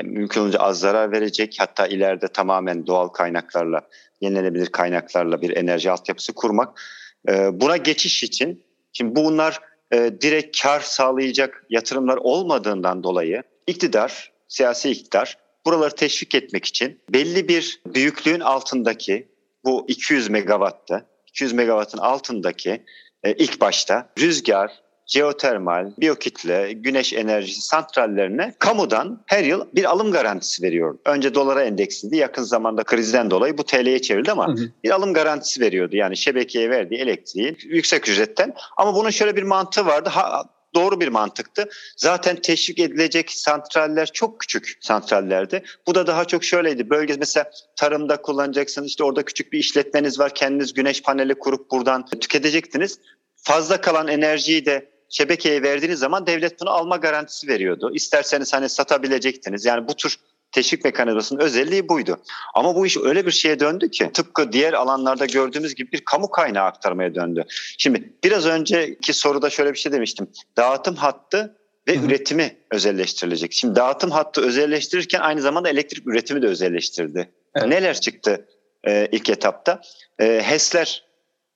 mümkün 0.04 0.40
olunca 0.40 0.58
az 0.58 0.80
zarar 0.80 1.12
verecek 1.12 1.56
hatta 1.58 1.86
ileride 1.86 2.28
tamamen 2.28 2.86
doğal 2.86 3.08
kaynaklarla 3.08 3.88
yenilenebilir 4.20 4.66
kaynaklarla 4.66 5.42
bir 5.42 5.56
enerji 5.56 5.90
altyapısı 5.90 6.32
kurmak. 6.32 6.80
E, 7.28 7.60
buna 7.60 7.76
geçiş 7.76 8.22
için 8.22 8.64
şimdi 8.92 9.16
bunlar 9.16 9.60
e, 9.92 9.96
direkt 10.20 10.62
kar 10.62 10.80
sağlayacak 10.80 11.66
yatırımlar 11.70 12.16
olmadığından 12.16 13.02
dolayı 13.02 13.42
iktidar, 13.66 14.32
siyasi 14.48 14.90
iktidar 14.90 15.38
buraları 15.66 15.94
teşvik 15.94 16.34
etmek 16.34 16.64
için 16.64 17.00
belli 17.10 17.48
bir 17.48 17.80
büyüklüğün 17.86 18.40
altındaki 18.40 19.28
bu 19.64 19.84
200 19.88 20.30
megawattı 20.30 21.06
200 21.28 21.52
megawattın 21.52 21.98
altındaki 21.98 22.84
ilk 23.24 23.60
başta 23.60 24.12
rüzgar, 24.18 24.83
jeotermal, 25.06 25.92
biyokitle, 25.98 26.72
güneş 26.72 27.12
enerjisi 27.12 27.60
santrallerine 27.60 28.54
kamudan 28.58 29.22
her 29.26 29.44
yıl 29.44 29.66
bir 29.74 29.84
alım 29.84 30.12
garantisi 30.12 30.62
veriyor. 30.62 30.98
Önce 31.04 31.34
dolara 31.34 31.64
endeksliydi. 31.64 32.16
Yakın 32.16 32.42
zamanda 32.42 32.84
krizden 32.84 33.30
dolayı 33.30 33.58
bu 33.58 33.64
TL'ye 33.64 34.02
çevrildi 34.02 34.32
ama 34.32 34.48
hı 34.48 34.52
hı. 34.52 34.70
bir 34.84 34.90
alım 34.90 35.14
garantisi 35.14 35.60
veriyordu. 35.60 35.96
Yani 35.96 36.16
şebekeye 36.16 36.70
verdiği 36.70 37.00
elektriği 37.00 37.56
yüksek 37.64 38.08
ücretten. 38.08 38.54
Ama 38.76 38.94
bunun 38.94 39.10
şöyle 39.10 39.36
bir 39.36 39.42
mantığı 39.42 39.86
vardı. 39.86 40.08
Ha, 40.08 40.44
doğru 40.74 41.00
bir 41.00 41.08
mantıktı. 41.08 41.68
Zaten 41.96 42.36
teşvik 42.36 42.78
edilecek 42.78 43.30
santraller 43.30 44.06
çok 44.12 44.40
küçük 44.40 44.78
santrallerdi. 44.80 45.62
Bu 45.86 45.94
da 45.94 46.06
daha 46.06 46.24
çok 46.24 46.44
şöyleydi. 46.44 46.90
Bölge 46.90 47.16
mesela 47.18 47.50
tarımda 47.76 48.22
kullanacaksınız. 48.22 48.88
İşte 48.88 49.04
orada 49.04 49.24
küçük 49.24 49.52
bir 49.52 49.58
işletmeniz 49.58 50.18
var. 50.18 50.34
Kendiniz 50.34 50.74
güneş 50.74 51.02
paneli 51.02 51.34
kurup 51.34 51.70
buradan 51.70 52.06
tüketecektiniz. 52.06 52.98
Fazla 53.36 53.80
kalan 53.80 54.08
enerjiyi 54.08 54.66
de 54.66 54.93
şebekeye 55.08 55.62
verdiğiniz 55.62 55.98
zaman 55.98 56.26
devlet 56.26 56.60
bunu 56.60 56.70
alma 56.70 56.96
garantisi 56.96 57.48
veriyordu. 57.48 57.90
İsterseniz 57.94 58.52
hani 58.52 58.68
satabilecektiniz. 58.68 59.64
Yani 59.64 59.88
bu 59.88 59.94
tür 59.94 60.18
teşvik 60.52 60.84
mekanizmasının 60.84 61.40
özelliği 61.40 61.88
buydu. 61.88 62.18
Ama 62.54 62.74
bu 62.74 62.86
iş 62.86 62.96
öyle 62.96 63.26
bir 63.26 63.30
şeye 63.30 63.60
döndü 63.60 63.90
ki 63.90 64.10
tıpkı 64.14 64.52
diğer 64.52 64.72
alanlarda 64.72 65.26
gördüğümüz 65.26 65.74
gibi 65.74 65.92
bir 65.92 66.00
kamu 66.04 66.30
kaynağı 66.30 66.64
aktarmaya 66.64 67.14
döndü. 67.14 67.44
Şimdi 67.78 68.12
biraz 68.24 68.46
önceki 68.46 69.12
soruda 69.12 69.50
şöyle 69.50 69.72
bir 69.72 69.78
şey 69.78 69.92
demiştim. 69.92 70.26
Dağıtım 70.56 70.96
hattı 70.96 71.56
ve 71.88 71.96
Hı-hı. 71.96 72.06
üretimi 72.06 72.56
özelleştirilecek. 72.70 73.52
Şimdi 73.52 73.76
dağıtım 73.76 74.10
hattı 74.10 74.40
özelleştirirken 74.40 75.20
aynı 75.20 75.40
zamanda 75.40 75.68
elektrik 75.68 76.06
üretimi 76.06 76.42
de 76.42 76.46
özelleştirdi. 76.46 77.30
Evet. 77.54 77.68
Neler 77.68 78.00
çıktı 78.00 78.46
e, 78.84 79.08
ilk 79.12 79.30
etapta? 79.30 79.80
E, 80.18 80.42
HES'ler 80.44 81.04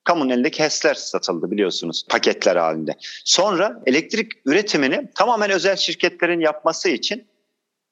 kamunun 0.09 0.31
elindeki 0.31 0.63
HES'ler 0.63 0.95
satıldı 0.95 1.51
biliyorsunuz 1.51 2.05
paketler 2.09 2.57
halinde. 2.57 2.93
Sonra 3.25 3.83
elektrik 3.87 4.33
üretimini 4.47 5.09
tamamen 5.15 5.51
özel 5.51 5.77
şirketlerin 5.77 6.41
yapması 6.41 6.89
için 6.89 7.27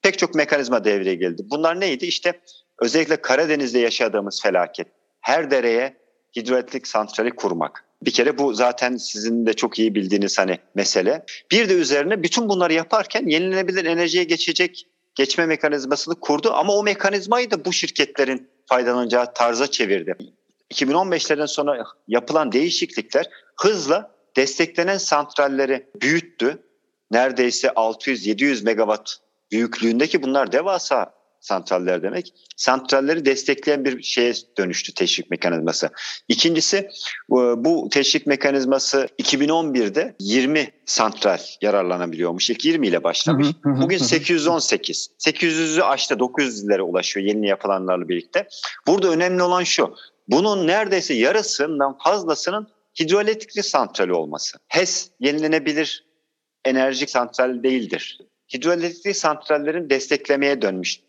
pek 0.01 0.17
çok 0.17 0.35
mekanizma 0.35 0.83
devreye 0.83 1.15
geldi. 1.15 1.41
Bunlar 1.45 1.79
neydi? 1.79 2.05
İşte 2.05 2.41
özellikle 2.79 3.21
Karadeniz'de 3.21 3.79
yaşadığımız 3.79 4.41
felaket. 4.41 4.87
Her 5.21 5.51
dereye 5.51 5.97
hidroelektrik 6.35 6.87
santrali 6.87 7.31
kurmak. 7.31 7.85
Bir 8.01 8.11
kere 8.11 8.37
bu 8.37 8.53
zaten 8.53 8.97
sizin 8.97 9.45
de 9.45 9.53
çok 9.53 9.79
iyi 9.79 9.95
bildiğiniz 9.95 10.39
hani 10.39 10.59
mesele. 10.75 11.25
Bir 11.51 11.69
de 11.69 11.73
üzerine 11.73 12.23
bütün 12.23 12.49
bunları 12.49 12.73
yaparken 12.73 13.27
yenilenebilir 13.27 13.85
enerjiye 13.85 14.23
geçecek 14.23 14.87
geçme 15.15 15.45
mekanizmasını 15.45 16.15
kurdu 16.15 16.51
ama 16.53 16.73
o 16.73 16.83
mekanizmayı 16.83 17.51
da 17.51 17.65
bu 17.65 17.73
şirketlerin 17.73 18.49
faydalanacağı 18.65 19.33
tarza 19.33 19.71
çevirdi. 19.71 20.15
2015'lerden 20.73 21.45
sonra 21.45 21.85
yapılan 22.07 22.51
değişiklikler 22.51 23.29
hızla 23.61 24.11
desteklenen 24.35 24.97
santralleri 24.97 25.87
büyüttü. 26.01 26.63
Neredeyse 27.11 27.67
600-700 27.67 28.63
megawatt 28.63 29.17
büyüklüğündeki 29.51 30.23
bunlar 30.23 30.51
devasa 30.51 31.17
santraller 31.39 32.03
demek. 32.03 32.33
Santralleri 32.55 33.25
destekleyen 33.25 33.85
bir 33.85 34.03
şeye 34.03 34.33
dönüştü 34.57 34.93
teşvik 34.93 35.31
mekanizması. 35.31 35.89
İkincisi 36.27 36.89
bu 37.57 37.89
teşvik 37.91 38.27
mekanizması 38.27 39.07
2011'de 39.21 40.15
20 40.19 40.71
santral 40.85 41.39
yararlanabiliyormuş. 41.61 42.49
İlk 42.49 42.65
20 42.65 42.87
ile 42.87 43.03
başlamış. 43.03 43.47
Bugün 43.65 43.97
818. 43.97 45.09
800'ü 45.19 45.81
aştı 45.81 46.15
900'lere 46.15 46.81
ulaşıyor 46.81 47.25
yeni 47.25 47.47
yapılanlarla 47.47 48.09
birlikte. 48.09 48.47
Burada 48.87 49.09
önemli 49.09 49.43
olan 49.43 49.63
şu. 49.63 49.95
Bunun 50.27 50.67
neredeyse 50.67 51.13
yarısından 51.13 51.97
fazlasının 51.97 52.67
hidroelektrikli 52.99 53.63
santral 53.63 54.09
olması. 54.09 54.57
HES 54.67 55.09
yenilenebilir 55.19 56.05
enerji 56.65 57.07
santral 57.07 57.63
değildir. 57.63 58.19
Hidroelektrikli 58.53 59.13
santrallerin 59.13 59.89
desteklemeye 59.89 60.61
dönmüş 60.61 60.99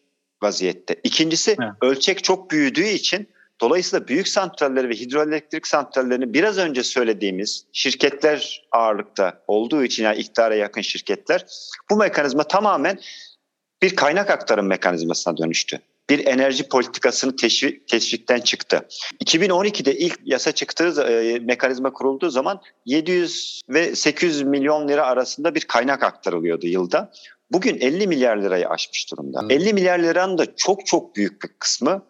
vaziyette. 0.43 0.97
İkincisi 1.05 1.57
evet. 1.61 1.73
ölçek 1.83 2.25
çok 2.25 2.51
büyüdüğü 2.51 2.87
için 2.87 3.29
dolayısıyla 3.61 4.09
büyük 4.09 4.29
santralleri 4.29 4.89
ve 4.89 4.95
hidroelektrik 4.95 5.67
santrallerini 5.67 6.35
biraz 6.35 6.59
önce 6.59 6.83
söylediğimiz 6.83 7.67
şirketler 7.73 8.69
ağırlıkta 8.73 9.43
olduğu 9.47 9.85
için 9.85 10.05
yani 10.05 10.19
iktidara 10.19 10.55
yakın 10.55 10.81
şirketler 10.81 11.47
bu 11.91 11.97
mekanizma 11.97 12.45
tamamen 12.45 13.01
bir 13.83 13.97
kaynak 13.97 14.31
aktarım 14.31 14.67
mekanizmasına 14.67 15.37
dönüştü 15.37 15.81
bir 16.11 16.27
enerji 16.27 16.69
politikasını 16.69 17.37
teşvik, 17.37 17.88
teşvikten 17.88 18.41
çıktı. 18.41 18.88
2012'de 19.25 19.97
ilk 19.97 20.21
yasa 20.25 20.53
çıktığı 20.53 21.03
e, 21.03 21.38
mekanizma 21.38 21.93
kurulduğu 21.93 22.31
zaman 22.31 22.61
700 22.87 23.62
ve 23.69 23.97
800 23.97 24.43
milyon 24.43 24.88
lira 24.88 25.07
arasında 25.07 25.55
bir 25.55 25.61
kaynak 25.61 26.03
aktarılıyordu 26.03 26.67
yılda. 26.67 27.12
Bugün 27.50 27.81
50 27.81 28.07
milyar 28.07 28.37
lirayı 28.37 28.69
aşmış 28.69 29.11
durumda. 29.12 29.41
Hmm. 29.41 29.50
50 29.50 29.73
milyar 29.73 29.99
liranın 29.99 30.38
da 30.38 30.57
çok 30.57 30.87
çok 30.87 31.17
büyük 31.17 31.43
bir 31.43 31.49
kısmı 31.59 32.07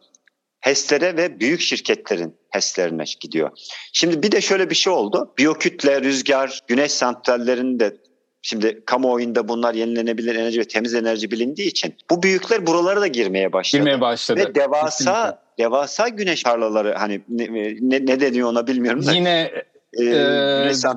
HES'lere 0.60 1.16
ve 1.16 1.40
büyük 1.40 1.60
şirketlerin 1.60 2.36
HES'lerine 2.50 3.04
gidiyor. 3.20 3.50
Şimdi 3.92 4.22
bir 4.22 4.32
de 4.32 4.40
şöyle 4.40 4.70
bir 4.70 4.74
şey 4.74 4.92
oldu. 4.92 5.34
Biyokütle, 5.38 6.00
rüzgar, 6.00 6.62
güneş 6.68 6.92
santrallerinin 6.92 7.80
de 7.80 7.96
Şimdi 8.42 8.82
kamuoyunda 8.84 9.48
bunlar 9.48 9.74
yenilenebilir 9.74 10.34
enerji 10.34 10.60
ve 10.60 10.64
temiz 10.64 10.94
enerji 10.94 11.30
bilindiği 11.30 11.68
için 11.68 11.94
bu 12.10 12.22
büyükler 12.22 12.66
buralara 12.66 13.00
da 13.00 13.06
girmeye 13.06 13.52
başladı. 13.52 13.82
Girmeye 13.82 14.00
başladı. 14.00 14.40
Ve 14.40 14.54
devasa 14.54 14.86
Kesinlikle. 14.88 15.64
devasa 15.64 16.08
güneş 16.08 16.42
tarlaları 16.42 16.94
hani 16.94 17.20
ne, 17.28 17.46
ne, 17.80 18.06
ne 18.06 18.20
deniyor 18.20 18.48
ona 18.48 18.66
bilmiyorum 18.66 19.06
da. 19.06 19.12
Yine 19.12 19.50
e, 19.98 20.04
e, 20.04 20.10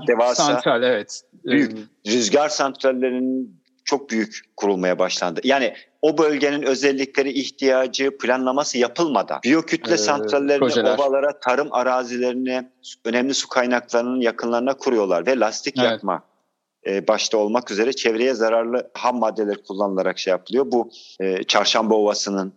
devasa 0.07 0.43
santral 0.43 0.83
evet. 0.83 1.21
Büyük 1.45 1.77
rüzgar 2.07 2.49
santrallerinin 2.49 3.61
çok 3.85 4.09
büyük 4.09 4.41
kurulmaya 4.57 4.99
başlandı. 4.99 5.39
Yani 5.43 5.73
o 6.01 6.17
bölgenin 6.17 6.63
özellikleri, 6.63 7.31
ihtiyacı, 7.31 8.17
planlaması 8.17 8.77
yapılmadan 8.77 9.39
biyokütle 9.43 9.93
ee, 9.93 9.97
santrallerini 9.97 10.59
projeler. 10.59 10.97
ovalara, 10.97 11.39
tarım 11.39 11.67
arazilerini, 11.71 12.69
önemli 13.05 13.33
su 13.33 13.47
kaynaklarının 13.47 14.21
yakınlarına 14.21 14.73
kuruyorlar 14.73 15.25
ve 15.25 15.39
lastik 15.39 15.77
evet. 15.77 15.91
yakma 15.91 16.23
e, 16.87 17.07
başta 17.07 17.37
olmak 17.37 17.71
üzere 17.71 17.93
çevreye 17.93 18.33
zararlı 18.33 18.91
ham 18.93 19.19
maddeler 19.19 19.63
kullanılarak 19.63 20.19
şey 20.19 20.31
yapılıyor. 20.31 20.65
Bu 20.71 20.91
e, 21.19 21.43
Çarşamba 21.43 21.95
Ovası'nın 21.95 22.53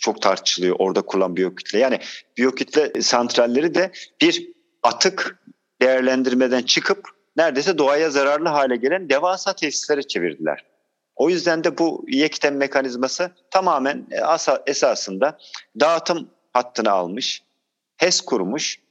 çok 0.00 0.22
tartışılıyor 0.22 0.76
orada 0.78 1.02
kullan 1.02 1.36
biyokütle. 1.36 1.78
Yani 1.78 1.98
biyokütle 2.36 3.02
santralleri 3.02 3.74
de 3.74 3.92
bir 4.20 4.52
atık 4.82 5.42
değerlendirmeden 5.82 6.62
çıkıp 6.62 7.08
neredeyse 7.36 7.78
doğaya 7.78 8.10
zararlı 8.10 8.48
hale 8.48 8.76
gelen 8.76 9.08
devasa 9.08 9.52
tesislere 9.52 10.02
çevirdiler. 10.02 10.64
O 11.16 11.30
yüzden 11.30 11.64
de 11.64 11.78
bu 11.78 12.04
yekten 12.08 12.54
mekanizması 12.54 13.30
tamamen 13.50 14.06
e, 14.10 14.20
esasında 14.66 15.38
dağıtım 15.80 16.30
hattını 16.52 16.90
almış, 16.90 17.42
HES 17.96 18.20
kurmuş, 18.20 18.81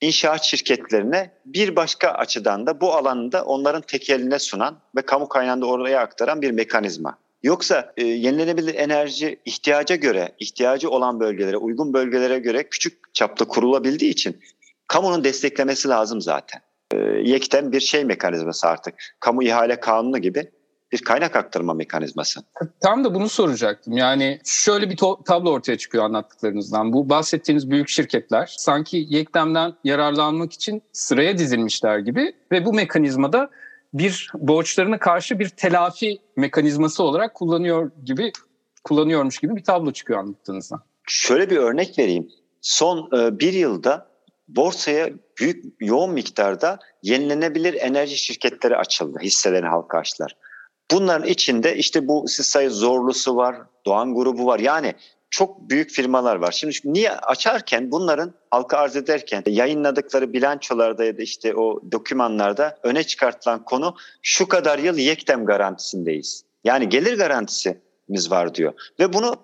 inşaat 0.00 0.44
şirketlerine 0.44 1.30
bir 1.46 1.76
başka 1.76 2.08
açıdan 2.08 2.66
da 2.66 2.80
bu 2.80 2.94
alanında 2.94 3.44
onların 3.44 3.82
tekeline 3.82 4.38
sunan 4.38 4.78
ve 4.96 5.02
kamu 5.02 5.28
kaynağını 5.28 5.66
oraya 5.66 6.00
aktaran 6.00 6.42
bir 6.42 6.50
mekanizma. 6.50 7.18
Yoksa 7.42 7.92
e, 7.96 8.04
yenilenebilir 8.04 8.74
enerji 8.74 9.40
ihtiyaca 9.44 9.96
göre, 9.96 10.32
ihtiyacı 10.38 10.90
olan 10.90 11.20
bölgelere, 11.20 11.56
uygun 11.56 11.94
bölgelere 11.94 12.38
göre 12.38 12.68
küçük 12.68 13.14
çapta 13.14 13.44
kurulabildiği 13.44 14.10
için 14.10 14.40
kamunun 14.88 15.24
desteklemesi 15.24 15.88
lazım 15.88 16.20
zaten. 16.20 16.60
E, 16.92 16.96
yekten 17.22 17.72
bir 17.72 17.80
şey 17.80 18.04
mekanizması 18.04 18.68
artık. 18.68 18.94
Kamu 19.20 19.42
ihale 19.42 19.80
kanunu 19.80 20.18
gibi 20.18 20.50
bir 20.92 20.98
kaynak 20.98 21.36
aktarma 21.36 21.74
mekanizması. 21.74 22.40
Tam 22.80 23.04
da 23.04 23.14
bunu 23.14 23.28
soracaktım. 23.28 23.92
Yani 23.92 24.40
şöyle 24.44 24.90
bir 24.90 24.96
tablo 24.96 25.50
ortaya 25.50 25.78
çıkıyor 25.78 26.04
anlattıklarınızdan. 26.04 26.92
Bu 26.92 27.08
bahsettiğiniz 27.08 27.70
büyük 27.70 27.88
şirketler 27.88 28.54
sanki 28.58 29.06
Yektem'den 29.08 29.74
yararlanmak 29.84 30.52
için 30.52 30.82
sıraya 30.92 31.38
dizilmişler 31.38 31.98
gibi 31.98 32.32
ve 32.52 32.64
bu 32.64 32.72
mekanizmada 32.72 33.50
bir 33.94 34.30
borçlarına 34.34 34.98
karşı 34.98 35.38
bir 35.38 35.48
telafi 35.48 36.18
mekanizması 36.36 37.02
olarak 37.02 37.34
kullanıyor 37.34 37.90
gibi 38.04 38.32
kullanıyormuş 38.84 39.38
gibi 39.38 39.56
bir 39.56 39.64
tablo 39.64 39.92
çıkıyor 39.92 40.18
anlattığınızdan. 40.18 40.82
Şöyle 41.08 41.50
bir 41.50 41.56
örnek 41.56 41.98
vereyim. 41.98 42.28
Son 42.60 43.10
e, 43.18 43.38
bir 43.38 43.52
yılda 43.52 44.06
borsaya 44.48 45.10
büyük 45.40 45.64
yoğun 45.80 46.12
miktarda 46.12 46.78
yenilenebilir 47.02 47.74
enerji 47.74 48.16
şirketleri 48.16 48.76
açıldı. 48.76 49.18
Hisselerini 49.22 49.68
halka 49.68 49.98
açtılar. 49.98 50.36
Bunların 50.90 51.28
içinde 51.28 51.76
işte 51.76 52.08
bu 52.08 52.24
siz 52.28 52.46
sayı 52.46 52.70
Zorlusu 52.70 53.36
var, 53.36 53.56
Doğan 53.86 54.14
grubu 54.14 54.46
var. 54.46 54.58
Yani 54.58 54.94
çok 55.30 55.70
büyük 55.70 55.90
firmalar 55.90 56.36
var. 56.36 56.52
Şimdi 56.52 56.78
niye 56.84 57.12
açarken 57.12 57.90
bunların 57.90 58.34
halka 58.50 58.78
arz 58.78 58.96
ederken 58.96 59.42
yayınladıkları 59.46 60.32
bilançolarda 60.32 61.04
ya 61.04 61.18
da 61.18 61.22
işte 61.22 61.54
o 61.54 61.80
dokümanlarda 61.92 62.78
öne 62.82 63.04
çıkartılan 63.04 63.64
konu 63.64 63.96
şu 64.22 64.48
kadar 64.48 64.78
yıl 64.78 64.98
yektem 64.98 65.46
garantisindeyiz. 65.46 66.44
Yani 66.64 66.88
gelir 66.88 67.18
garantisimiz 67.18 68.30
var 68.30 68.54
diyor. 68.54 68.72
Ve 69.00 69.12
bunu 69.12 69.36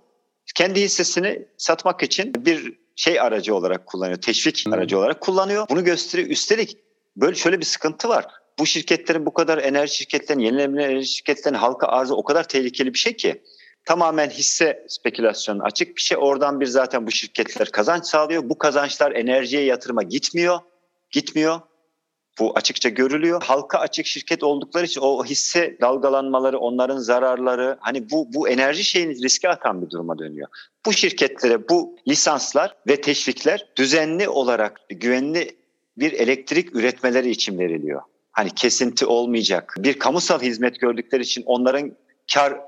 kendi 0.55 0.81
hissesini 0.81 1.47
satmak 1.57 2.03
için 2.03 2.35
bir 2.35 2.79
şey 2.97 3.21
aracı 3.21 3.55
olarak 3.55 3.87
kullanıyor. 3.87 4.21
Teşvik 4.21 4.65
aracı 4.73 4.99
olarak 4.99 5.21
kullanıyor. 5.21 5.67
Bunu 5.71 5.85
gösteriyor. 5.85 6.29
Üstelik 6.29 6.79
böyle 7.17 7.37
şöyle 7.37 7.61
bir 7.61 7.65
sıkıntı 7.65 8.09
var. 8.09 8.27
Bu 8.59 8.67
şirketlerin 8.67 9.27
bu 9.27 9.33
kadar 9.33 9.59
enerji 9.59 9.97
şirketlerinin, 9.97 10.45
yenilenebilir 10.45 10.81
enerji 10.81 11.09
şirketlerinin 11.09 11.59
halka 11.59 11.87
arzı 11.87 12.17
o 12.17 12.25
kadar 12.25 12.49
tehlikeli 12.49 12.95
bir 12.95 12.99
şey 12.99 13.17
ki 13.17 13.43
tamamen 13.85 14.31
hisse 14.31 14.87
spekülasyonu 14.89 15.63
açık 15.63 15.97
bir 15.97 16.03
şey. 16.03 16.19
Oradan 16.21 16.61
bir 16.61 16.67
zaten 16.67 17.07
bu 17.07 17.11
şirketler 17.11 17.71
kazanç 17.71 18.07
sağlıyor. 18.07 18.49
Bu 18.49 18.59
kazançlar 18.59 19.13
enerjiye 19.13 19.65
yatırıma 19.65 20.03
gitmiyor. 20.03 20.59
Gitmiyor. 21.11 21.61
Bu 22.39 22.53
açıkça 22.57 22.89
görülüyor. 22.89 23.43
Halka 23.43 23.79
açık 23.79 24.07
şirket 24.07 24.43
oldukları 24.43 24.87
için 24.87 25.01
o 25.01 25.25
hisse 25.25 25.77
dalgalanmaları, 25.81 26.59
onların 26.59 26.99
zararları 26.99 27.77
hani 27.81 28.11
bu 28.11 28.33
bu 28.35 28.49
enerji 28.49 28.85
şeyini 28.85 29.23
riske 29.23 29.49
atan 29.49 29.83
bir 29.83 29.91
duruma 29.91 30.19
dönüyor. 30.19 30.49
Bu 30.87 30.93
şirketlere 30.93 31.69
bu 31.69 31.97
lisanslar 32.09 32.77
ve 32.89 33.01
teşvikler 33.01 33.69
düzenli 33.77 34.29
olarak 34.29 34.81
güvenli 34.89 35.57
bir 35.97 36.13
elektrik 36.13 36.77
üretmeleri 36.77 37.31
için 37.31 37.59
veriliyor. 37.59 38.03
Hani 38.33 38.51
kesinti 38.51 39.07
olmayacak. 39.07 39.75
Bir 39.79 39.99
kamusal 39.99 40.41
hizmet 40.41 40.81
gördükleri 40.81 41.23
için 41.23 41.43
onların 41.47 41.97
kar 42.35 42.61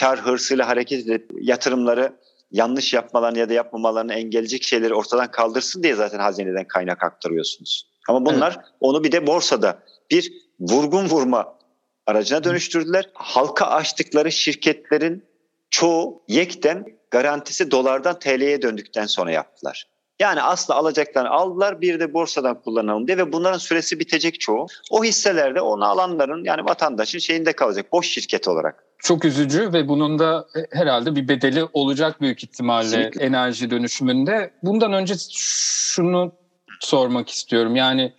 kar 0.00 0.20
hırsıyla 0.20 0.68
hareket 0.68 1.06
edip 1.06 1.30
yatırımları 1.40 2.12
yanlış 2.52 2.94
yapmalarını 2.94 3.38
ya 3.38 3.48
da 3.48 3.52
yapmamalarını 3.52 4.14
engelleyecek 4.14 4.62
şeyleri 4.62 4.94
ortadan 4.94 5.30
kaldırsın 5.30 5.82
diye 5.82 5.94
zaten 5.94 6.18
hazineden 6.18 6.64
kaynak 6.68 7.04
aktarıyorsunuz. 7.04 7.90
Ama 8.08 8.26
bunlar 8.26 8.52
evet. 8.56 8.64
onu 8.80 9.04
bir 9.04 9.12
de 9.12 9.26
borsada 9.26 9.82
bir 10.10 10.32
vurgun 10.60 11.08
vurma 11.08 11.58
aracına 12.06 12.44
dönüştürdüler. 12.44 13.10
Halka 13.14 13.66
açtıkları 13.66 14.32
şirketlerin 14.32 15.24
çoğu 15.70 16.22
yekten 16.28 16.84
garantisi 17.10 17.70
dolardan 17.70 18.18
TL'ye 18.18 18.62
döndükten 18.62 19.06
sonra 19.06 19.30
yaptılar. 19.30 19.88
Yani 20.20 20.42
aslında 20.42 20.78
alacaklarını 20.78 21.30
aldılar 21.30 21.80
bir 21.80 22.00
de 22.00 22.14
borsadan 22.14 22.60
kullanalım 22.60 23.06
diye 23.06 23.18
ve 23.18 23.32
bunların 23.32 23.58
süresi 23.58 24.00
bitecek 24.00 24.40
çoğu. 24.40 24.66
O 24.90 25.04
hisselerde 25.04 25.60
onu 25.60 25.84
alanların 25.84 26.44
yani 26.44 26.64
vatandaşın 26.64 27.18
şeyinde 27.18 27.52
kalacak 27.52 27.92
boş 27.92 28.08
şirket 28.08 28.48
olarak. 28.48 28.84
Çok 28.98 29.24
üzücü 29.24 29.72
ve 29.72 29.88
bunun 29.88 30.18
da 30.18 30.46
herhalde 30.72 31.16
bir 31.16 31.28
bedeli 31.28 31.64
olacak 31.72 32.20
büyük 32.20 32.44
ihtimalle 32.44 32.82
Kesinlikle. 32.82 33.24
enerji 33.24 33.70
dönüşümünde. 33.70 34.50
Bundan 34.62 34.92
önce 34.92 35.14
şunu 35.30 36.32
sormak 36.80 37.28
istiyorum. 37.28 37.76
Yani 37.76 38.12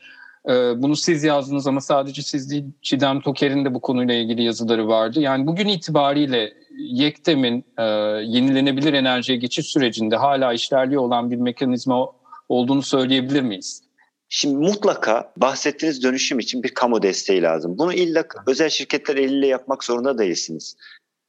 e, 0.50 0.54
bunu 0.82 0.96
siz 0.96 1.24
yazdınız 1.24 1.68
ama 1.68 1.82
sadece 1.82 2.22
siz 2.22 2.52
değil 2.52 2.66
Çiğdem 2.82 3.22
Toker'in 3.22 3.66
de 3.66 3.74
bu 3.74 3.82
konuyla 3.82 4.14
ilgili 4.14 4.44
yazıları 4.44 4.88
vardı. 4.88 5.20
Yani 5.20 5.48
bugün 5.48 5.68
itibariyle 5.68 6.54
Yektem'in 6.78 7.66
e, 7.78 7.84
yenilenebilir 8.24 8.94
enerjiye 8.94 9.38
geçiş 9.38 9.68
sürecinde 9.68 10.16
hala 10.16 10.54
işlerliği 10.54 11.00
olan 11.00 11.32
bir 11.32 11.36
mekanizma 11.36 12.08
olduğunu 12.50 12.82
söyleyebilir 12.82 13.42
miyiz? 13.42 13.84
Şimdi 14.30 14.56
mutlaka 14.56 15.34
bahsettiğiniz 15.38 16.04
dönüşüm 16.04 16.40
için 16.40 16.64
bir 16.64 16.74
kamu 16.74 17.02
desteği 17.02 17.42
lazım. 17.42 17.78
Bunu 17.78 17.94
illa 17.94 18.24
özel 18.48 18.70
şirketler 18.70 19.16
eliyle 19.16 19.48
yapmak 19.48 19.84
zorunda 19.84 20.18
değilsiniz. 20.18 20.78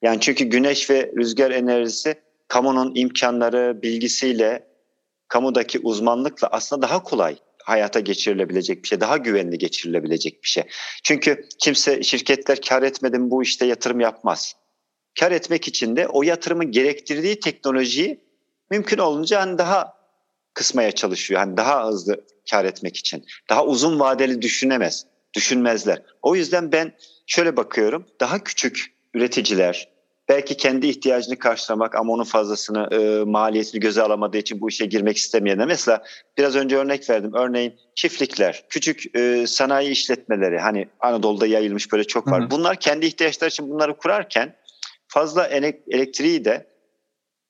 Yani 0.03 0.21
çünkü 0.21 0.45
güneş 0.45 0.91
ve 0.91 1.13
rüzgar 1.17 1.51
enerjisi 1.51 2.15
kamunun 2.49 2.93
imkanları, 2.95 3.83
bilgisiyle, 3.83 4.67
kamudaki 5.29 5.79
uzmanlıkla 5.79 6.49
aslında 6.49 6.83
daha 6.83 7.03
kolay 7.03 7.37
hayata 7.65 8.01
geçirilebilecek 8.01 8.83
bir 8.83 8.89
şey, 8.89 9.01
daha 9.01 9.17
güvenli 9.17 9.59
geçirilebilecek 9.59 10.43
bir 10.43 10.49
şey. 10.49 10.65
Çünkü 11.03 11.49
kimse 11.59 12.03
şirketler 12.03 12.61
kar 12.61 12.83
etmeden 12.83 13.31
bu 13.31 13.43
işte 13.43 13.67
yatırım 13.67 14.01
yapmaz. 14.01 14.55
Kar 15.21 15.33
etmek 15.33 15.69
için 15.69 15.97
de 15.97 16.09
o 16.09 16.23
yatırımın 16.23 16.71
gerektirdiği 16.71 17.41
teknolojiyi 17.41 18.21
mümkün 18.71 18.99
olunca 18.99 19.41
hani 19.41 19.59
daha 19.59 19.95
kısmaya 20.55 20.93
çalışıyor. 20.93 21.41
Hani 21.41 21.57
daha 21.57 21.89
hızlı 21.89 22.25
kar 22.51 22.65
etmek 22.65 22.97
için. 22.97 23.25
Daha 23.51 23.65
uzun 23.65 24.01
vadeli 24.01 24.43
düşünemez, 24.43 25.07
düşünmezler. 25.35 26.03
O 26.23 26.37
yüzden 26.37 26.73
ben 26.73 26.93
şöyle 27.27 27.57
bakıyorum. 27.57 28.07
Daha 28.21 28.45
küçük 28.45 28.95
üreticiler, 29.15 29.89
belki 30.29 30.57
kendi 30.57 30.87
ihtiyacını 30.87 31.39
karşılamak 31.39 31.95
ama 31.95 32.13
onun 32.13 32.25
fazlasını 32.25 32.89
e, 32.93 33.25
maliyetini 33.25 33.81
göze 33.81 34.03
alamadığı 34.03 34.39
için 34.39 34.61
bu 34.61 34.69
işe 34.69 34.87
girmek 34.87 35.17
istemeyenler. 35.17 35.67
Mesela 35.67 36.03
biraz 36.39 36.57
önce 36.57 36.77
örnek 36.77 37.11
verdim. 37.11 37.31
Örneğin 37.35 37.75
çiftlikler, 37.95 38.65
küçük 38.69 39.17
e, 39.17 39.47
sanayi 39.47 39.91
işletmeleri 39.91 40.59
hani 40.59 40.89
Anadolu'da 41.01 41.47
yayılmış 41.47 41.93
böyle 41.93 42.05
çok 42.05 42.27
var. 42.27 42.41
Hı 42.41 42.45
hı. 42.47 42.51
Bunlar 42.51 42.77
kendi 42.77 43.07
ihtiyaçları 43.07 43.51
için 43.51 43.71
bunları 43.71 43.97
kurarken 43.97 44.55
fazla 45.13 45.47
elektriği 45.47 46.45
de 46.45 46.67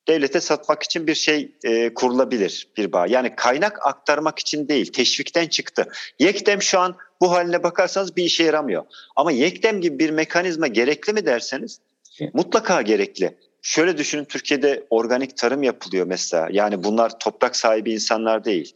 devlete 0.07 0.41
satmak 0.41 0.83
için 0.83 1.07
bir 1.07 1.15
şey 1.15 1.51
e, 1.63 1.93
kurulabilir 1.93 2.67
bir 2.77 2.91
bağ. 2.91 3.07
Yani 3.07 3.35
kaynak 3.35 3.87
aktarmak 3.87 4.39
için 4.39 4.67
değil, 4.67 4.91
teşvikten 4.91 5.47
çıktı. 5.47 5.87
Yekdem 6.19 6.61
şu 6.61 6.79
an 6.79 6.95
bu 7.21 7.31
haline 7.31 7.63
bakarsanız 7.63 8.15
bir 8.15 8.23
işe 8.23 8.43
yaramıyor. 8.43 8.83
Ama 9.15 9.31
Yekdem 9.31 9.81
gibi 9.81 9.99
bir 9.99 10.09
mekanizma 10.09 10.67
gerekli 10.67 11.13
mi 11.13 11.25
derseniz 11.25 11.79
mutlaka 12.33 12.81
gerekli. 12.81 13.37
Şöyle 13.61 13.97
düşünün 13.97 14.25
Türkiye'de 14.25 14.87
organik 14.89 15.37
tarım 15.37 15.63
yapılıyor 15.63 16.05
mesela. 16.05 16.47
Yani 16.51 16.83
bunlar 16.83 17.19
toprak 17.19 17.55
sahibi 17.55 17.93
insanlar 17.93 18.45
değil. 18.45 18.75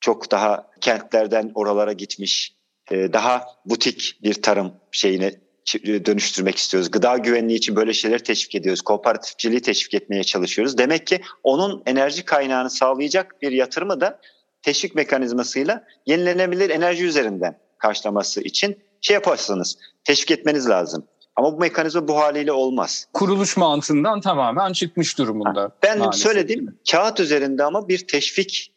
Çok 0.00 0.30
daha 0.30 0.70
kentlerden 0.80 1.50
oralara 1.54 1.92
gitmiş, 1.92 2.54
e, 2.90 3.12
daha 3.12 3.46
butik 3.64 4.18
bir 4.22 4.34
tarım 4.34 4.72
şeyine 4.90 5.45
dönüştürmek 5.84 6.56
istiyoruz. 6.56 6.90
Gıda 6.90 7.16
güvenliği 7.16 7.58
için 7.58 7.76
böyle 7.76 7.92
şeyler 7.92 8.18
teşvik 8.18 8.54
ediyoruz. 8.54 8.82
Kooperatifçiliği 8.82 9.60
teşvik 9.60 9.94
etmeye 9.94 10.24
çalışıyoruz. 10.24 10.78
Demek 10.78 11.06
ki 11.06 11.20
onun 11.42 11.82
enerji 11.86 12.24
kaynağını 12.24 12.70
sağlayacak 12.70 13.42
bir 13.42 13.52
yatırımı 13.52 14.00
da 14.00 14.20
teşvik 14.62 14.94
mekanizmasıyla 14.94 15.84
yenilenebilir 16.06 16.70
enerji 16.70 17.04
üzerinden 17.04 17.58
karşılaması 17.78 18.40
için 18.40 18.78
şey 19.00 19.14
yaparsınız. 19.14 19.78
Teşvik 20.04 20.30
etmeniz 20.30 20.68
lazım. 20.68 21.06
Ama 21.36 21.52
bu 21.52 21.60
mekanizma 21.60 22.08
bu 22.08 22.16
haliyle 22.16 22.52
olmaz. 22.52 23.06
Kuruluş 23.12 23.56
mantığından 23.56 24.20
tamamen 24.20 24.72
çıkmış 24.72 25.18
durumunda. 25.18 25.70
Ben 25.82 25.98
maalesef. 25.98 26.22
söylediğim 26.22 26.78
kağıt 26.90 27.20
üzerinde 27.20 27.64
ama 27.64 27.88
bir 27.88 28.06
teşvik, 28.06 28.72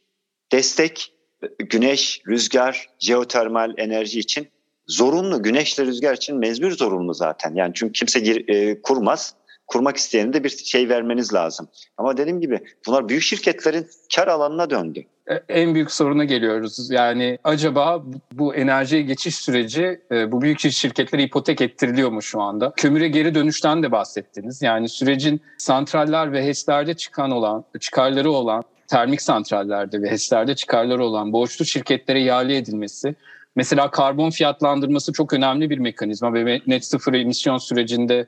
destek, 0.52 1.13
güneş, 1.60 2.21
rüzgar, 2.28 2.89
jeotermal 2.99 3.73
enerji 3.78 4.19
için 4.19 4.47
zorunlu. 4.89 5.43
Güneşle 5.43 5.86
rüzgar 5.86 6.13
için 6.13 6.38
mecbur 6.38 6.71
zorunlu 6.71 7.13
zaten. 7.13 7.56
Yani 7.56 7.71
çünkü 7.75 7.93
kimse 7.93 8.19
gir, 8.19 8.49
e, 8.49 8.82
kurmaz. 8.82 9.34
kurmak 9.67 9.97
isteyene 9.97 10.34
de 10.34 10.43
bir 10.43 10.49
şey 10.49 10.89
vermeniz 10.89 11.34
lazım. 11.34 11.67
Ama 11.97 12.17
dediğim 12.17 12.41
gibi 12.41 12.60
bunlar 12.88 13.10
büyük 13.10 13.23
şirketlerin 13.23 13.88
kar 14.15 14.28
alanına 14.28 14.69
döndü. 14.69 15.04
E, 15.28 15.34
en 15.49 15.75
büyük 15.75 15.91
soruna 15.91 16.23
geliyoruz. 16.23 16.91
Yani 16.91 17.38
acaba 17.43 18.04
bu 18.32 18.56
enerjiye 18.56 19.02
geçiş 19.02 19.36
süreci 19.36 20.02
e, 20.12 20.32
bu 20.32 20.41
büyük 20.41 20.60
şirketlere 20.60 21.23
ipotek 21.23 21.62
ettiriliyor 21.62 22.10
mu 22.10 22.21
şu 22.21 22.41
anda? 22.41 22.73
Kömüre 22.78 23.08
geri 23.08 23.36
dönüşten 23.36 23.84
de 23.84 23.91
bahsettiniz. 23.91 24.62
Yani 24.62 24.89
sürecin 24.89 25.41
santraller 25.58 26.34
ve 26.34 26.45
HES'lerde 26.45 26.93
çıkan 26.93 27.32
olan, 27.32 27.63
çıkarları 27.80 28.32
olan 28.32 28.63
termik 28.88 29.21
santrallerde 29.21 30.02
ve 30.02 30.12
HES'lerde 30.12 30.56
çıkarları 30.56 31.04
olan 31.04 31.34
borçlu 31.34 31.65
şirketlere 31.65 32.21
ihale 32.21 32.58
edilmesi 32.58 33.15
Mesela 33.56 33.92
karbon 33.92 34.30
fiyatlandırması 34.30 35.14
çok 35.14 35.34
önemli 35.34 35.70
bir 35.70 35.78
mekanizma 35.78 36.34
ve 36.34 36.62
net 36.68 36.86
sıfır 36.86 37.14
emisyon 37.14 37.58
sürecinde 37.58 38.28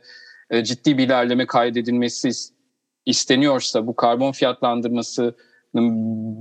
e, 0.50 0.64
ciddi 0.64 0.98
bir 0.98 1.04
ilerleme 1.04 1.46
kaydedilmesi 1.46 2.30
isteniyorsa 3.06 3.88
bu 3.88 3.96
karbon 3.96 4.32
fiyatlandırması 4.32 5.36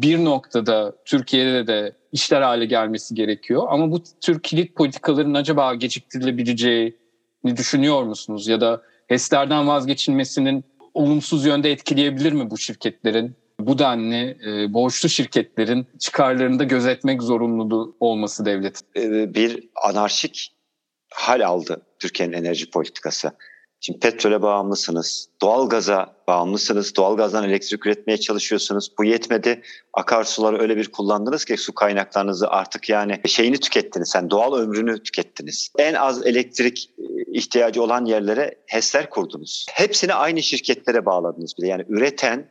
bir 0.02 0.24
noktada 0.24 0.96
Türkiye'de 1.04 1.66
de 1.66 1.92
işler 2.12 2.42
hale 2.42 2.66
gelmesi 2.66 3.14
gerekiyor. 3.14 3.66
Ama 3.68 3.92
bu 3.92 4.02
tür 4.20 4.40
kilit 4.40 4.76
politikaların 4.76 5.34
acaba 5.34 5.74
geciktirilebileceğini 5.74 7.56
düşünüyor 7.56 8.02
musunuz? 8.02 8.48
Ya 8.48 8.60
da 8.60 8.82
HES'lerden 9.06 9.68
vazgeçilmesinin 9.68 10.64
olumsuz 10.94 11.46
yönde 11.46 11.72
etkileyebilir 11.72 12.32
mi 12.32 12.50
bu 12.50 12.58
şirketlerin 12.58 13.36
bu 13.66 13.78
denli 13.78 14.38
e, 14.46 14.74
borçlu 14.74 15.08
şirketlerin 15.08 15.86
çıkarlarını 15.98 16.58
da 16.58 16.64
gözetmek 16.64 17.22
zorunluluğu 17.22 17.96
olması 18.00 18.44
devlet. 18.44 18.80
E, 18.96 19.34
bir 19.34 19.68
anarşik 19.84 20.52
hal 21.14 21.46
aldı 21.46 21.82
Türkiye'nin 21.98 22.32
enerji 22.32 22.70
politikası. 22.70 23.32
Şimdi 23.82 23.98
petrole 23.98 24.42
bağımlısınız, 24.42 25.28
doğalgaza 25.42 26.16
bağımlısınız, 26.28 26.96
doğalgazdan 26.96 27.44
elektrik 27.44 27.86
üretmeye 27.86 28.18
çalışıyorsunuz. 28.18 28.92
Bu 28.98 29.04
yetmedi. 29.04 29.62
Akarsuları 29.92 30.60
öyle 30.60 30.76
bir 30.76 30.92
kullandınız 30.92 31.44
ki 31.44 31.56
su 31.56 31.74
kaynaklarınızı 31.74 32.48
artık 32.48 32.88
yani 32.88 33.20
şeyini 33.26 33.58
tükettiniz. 33.58 34.12
Yani 34.14 34.30
doğal 34.30 34.54
ömrünü 34.54 35.02
tükettiniz. 35.02 35.68
En 35.78 35.94
az 35.94 36.26
elektrik 36.26 36.90
e, 36.98 37.02
ihtiyacı 37.32 37.82
olan 37.82 38.04
yerlere 38.04 38.54
HES'ler 38.66 39.10
kurdunuz. 39.10 39.66
Hepsini 39.70 40.14
aynı 40.14 40.42
şirketlere 40.42 41.06
bağladınız 41.06 41.54
bile. 41.58 41.68
Yani 41.68 41.84
üreten, 41.88 42.50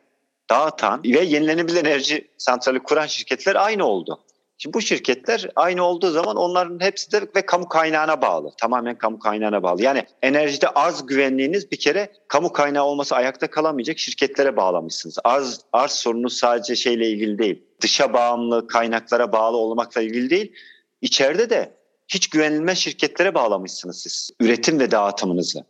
dağıtan 0.52 1.04
ve 1.04 1.20
yenilenebilir 1.20 1.86
enerji 1.86 2.28
santrali 2.38 2.80
kuran 2.80 3.06
şirketler 3.06 3.56
aynı 3.56 3.86
oldu. 3.86 4.20
Şimdi 4.62 4.74
bu 4.74 4.82
şirketler 4.82 5.50
aynı 5.56 5.84
olduğu 5.84 6.12
zaman 6.12 6.36
onların 6.36 6.80
hepsi 6.80 7.12
de 7.12 7.22
ve 7.36 7.46
kamu 7.46 7.70
kaynağına 7.70 8.22
bağlı. 8.22 8.52
Tamamen 8.58 8.98
kamu 8.98 9.20
kaynağına 9.20 9.64
bağlı. 9.64 9.84
Yani 9.84 10.06
enerjide 10.22 10.68
arz 10.68 11.06
güvenliğiniz 11.06 11.72
bir 11.72 11.78
kere 11.78 12.12
kamu 12.28 12.54
kaynağı 12.54 12.84
olması 12.84 13.16
ayakta 13.16 13.50
kalamayacak 13.50 14.00
şirketlere 14.00 14.58
bağlamışsınız. 14.58 15.18
Arz, 15.24 15.62
arz 15.74 15.92
sorunu 15.92 16.30
sadece 16.30 16.76
şeyle 16.76 17.10
ilgili 17.10 17.38
değil. 17.40 17.64
Dışa 17.82 18.14
bağımlı 18.14 18.68
kaynaklara 18.68 19.32
bağlı 19.32 19.58
olmakla 19.58 20.02
ilgili 20.02 20.30
değil. 20.30 20.54
İçeride 21.02 21.50
de 21.50 21.74
hiç 22.08 22.30
güvenilmez 22.30 22.78
şirketlere 22.78 23.34
bağlamışsınız 23.36 24.02
siz 24.02 24.32
üretim 24.40 24.80
ve 24.80 24.92
dağıtımınızı. 24.92 25.66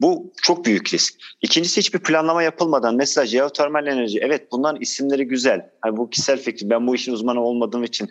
Bu 0.00 0.32
çok 0.42 0.64
büyük 0.64 0.94
risk. 0.94 1.14
İkincisi 1.42 1.80
hiçbir 1.80 1.98
planlama 1.98 2.42
yapılmadan 2.42 2.96
mesela 2.96 3.26
jeotermal 3.26 3.86
enerji 3.86 4.18
evet 4.22 4.52
bunların 4.52 4.80
isimleri 4.80 5.24
güzel. 5.24 5.70
Hani 5.80 5.96
bu 5.96 6.10
kişisel 6.10 6.38
fikrim 6.38 6.70
ben 6.70 6.86
bu 6.86 6.94
işin 6.94 7.12
uzmanı 7.12 7.44
olmadığım 7.44 7.84
için 7.84 8.10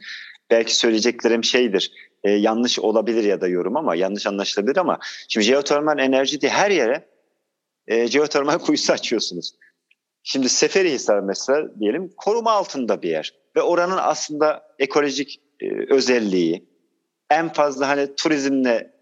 belki 0.52 0.76
söyleyeceklerim 0.76 1.44
şeydir. 1.44 1.92
E, 2.24 2.32
yanlış 2.32 2.80
olabilir 2.80 3.24
ya 3.24 3.42
da 3.42 3.48
yorum 3.48 3.78
ama 3.78 3.96
yanlış 3.96 4.28
anlaşılabilir 4.28 4.78
ama 4.78 5.00
şimdi 5.28 5.46
jeotermal 5.46 6.00
enerji 6.00 6.42
diye 6.42 6.52
her 6.52 6.72
yere 6.72 7.10
e, 7.88 8.08
jeotermal 8.08 8.60
kuyusu 8.66 8.94
açıyorsunuz. 8.94 9.54
Şimdi 10.24 10.50
Seferihisar 10.50 11.20
mesela 11.20 11.80
diyelim 11.80 12.12
koruma 12.18 12.52
altında 12.52 13.02
bir 13.02 13.10
yer 13.10 13.34
ve 13.56 13.62
oranın 13.62 13.98
aslında 13.98 14.64
ekolojik 14.80 15.42
e, 15.60 15.94
özelliği 15.94 16.70
en 17.30 17.54
fazla 17.54 17.88
hani 17.88 18.16
turizmle 18.16 18.94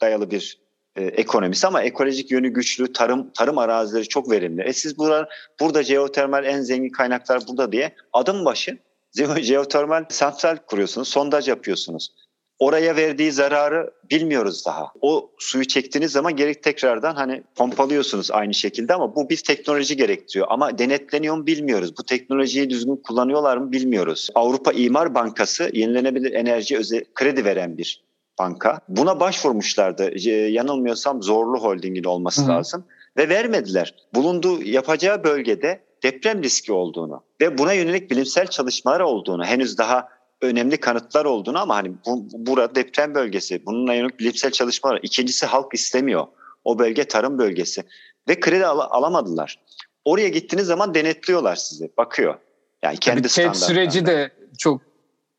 dayalı 0.00 0.30
bir 0.30 0.65
e, 0.96 1.04
ekonomisi 1.04 1.66
ama 1.66 1.82
ekolojik 1.82 2.30
yönü 2.30 2.48
güçlü, 2.48 2.92
tarım 2.92 3.30
tarım 3.30 3.58
arazileri 3.58 4.08
çok 4.08 4.30
verimli. 4.30 4.62
E 4.62 4.72
siz 4.72 4.98
burada, 4.98 5.28
burada 5.60 5.82
jeotermal 5.82 6.44
en 6.44 6.60
zengin 6.60 6.90
kaynaklar 6.90 7.42
burada 7.48 7.72
diye 7.72 7.94
adım 8.12 8.44
başı 8.44 8.78
jeotermal 9.40 10.04
santral 10.08 10.56
kuruyorsunuz, 10.66 11.08
sondaj 11.08 11.48
yapıyorsunuz. 11.48 12.14
Oraya 12.58 12.96
verdiği 12.96 13.32
zararı 13.32 13.90
bilmiyoruz 14.10 14.66
daha. 14.66 14.92
O 15.00 15.30
suyu 15.38 15.64
çektiğiniz 15.64 16.12
zaman 16.12 16.36
gerek 16.36 16.62
tekrardan 16.62 17.14
hani 17.14 17.42
pompalıyorsunuz 17.54 18.30
aynı 18.30 18.54
şekilde 18.54 18.94
ama 18.94 19.16
bu 19.16 19.30
bir 19.30 19.36
teknoloji 19.36 19.96
gerektiriyor. 19.96 20.46
Ama 20.50 20.78
denetleniyor 20.78 21.36
mu 21.36 21.46
bilmiyoruz. 21.46 21.98
Bu 21.98 22.02
teknolojiyi 22.02 22.70
düzgün 22.70 22.96
kullanıyorlar 22.96 23.56
mı 23.56 23.72
bilmiyoruz. 23.72 24.28
Avrupa 24.34 24.72
İmar 24.72 25.14
Bankası 25.14 25.70
yenilenebilir 25.72 26.32
enerji 26.32 26.78
özel 26.78 27.04
kredi 27.14 27.44
veren 27.44 27.78
bir 27.78 28.05
banka. 28.38 28.80
Buna 28.88 29.20
başvurmuşlardı. 29.20 30.28
Yanılmıyorsam 30.28 31.22
Zorlu 31.22 31.58
Holding'in 31.62 32.04
olması 32.04 32.44
Hı. 32.44 32.48
lazım 32.48 32.84
ve 33.16 33.28
vermediler. 33.28 33.94
Bulunduğu 34.14 34.62
yapacağı 34.62 35.24
bölgede 35.24 35.80
deprem 36.02 36.42
riski 36.42 36.72
olduğunu 36.72 37.22
ve 37.40 37.58
buna 37.58 37.72
yönelik 37.72 38.10
bilimsel 38.10 38.46
çalışmalar 38.46 39.00
olduğunu, 39.00 39.44
henüz 39.44 39.78
daha 39.78 40.08
önemli 40.42 40.76
kanıtlar 40.76 41.24
olduğunu 41.24 41.58
ama 41.58 41.76
hani 41.76 41.92
bu, 42.06 42.28
burada 42.32 42.74
deprem 42.74 43.14
bölgesi, 43.14 43.66
bununla 43.66 43.94
yönelik 43.94 44.20
bilimsel 44.20 44.50
çalışmalar. 44.50 45.00
İkincisi 45.02 45.46
halk 45.46 45.74
istemiyor. 45.74 46.26
O 46.64 46.78
bölge 46.78 47.04
tarım 47.04 47.38
bölgesi 47.38 47.84
ve 48.28 48.40
kredi 48.40 48.66
al- 48.66 48.90
alamadılar. 48.90 49.60
Oraya 50.04 50.28
gittiğiniz 50.28 50.66
zaman 50.66 50.94
denetliyorlar 50.94 51.56
sizi, 51.56 51.90
bakıyor. 51.98 52.34
Yani 52.82 52.96
kendi 52.96 53.28
Tabii 53.28 53.54
süreci 53.54 54.06
de 54.06 54.30
çok 54.58 54.80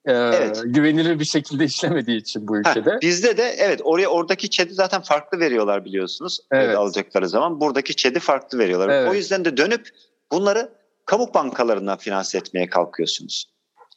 e, 0.07 0.11
evet. 0.11 0.61
güvenilir 0.65 1.19
bir 1.19 1.25
şekilde 1.25 1.65
işlemediği 1.65 2.17
için 2.17 2.47
bu 2.47 2.57
ülkede. 2.57 2.89
Ha, 2.89 3.01
bizde 3.01 3.37
de 3.37 3.55
evet 3.57 3.81
oraya 3.83 4.07
oradaki 4.07 4.49
ÇED'i 4.49 4.73
zaten 4.73 5.01
farklı 5.01 5.39
veriyorlar 5.39 5.85
biliyorsunuz. 5.85 6.39
Evet. 6.51 6.77
alacakları 6.77 7.29
zaman 7.29 7.61
buradaki 7.61 7.95
ÇED'i 7.95 8.19
farklı 8.19 8.59
veriyorlar. 8.59 8.89
Evet. 8.89 9.11
O 9.11 9.13
yüzden 9.13 9.45
de 9.45 9.57
dönüp 9.57 9.89
bunları 10.31 10.69
kamu 11.05 11.33
bankalarından 11.33 11.97
finanse 11.97 12.37
etmeye 12.37 12.69
kalkıyorsunuz. 12.69 13.45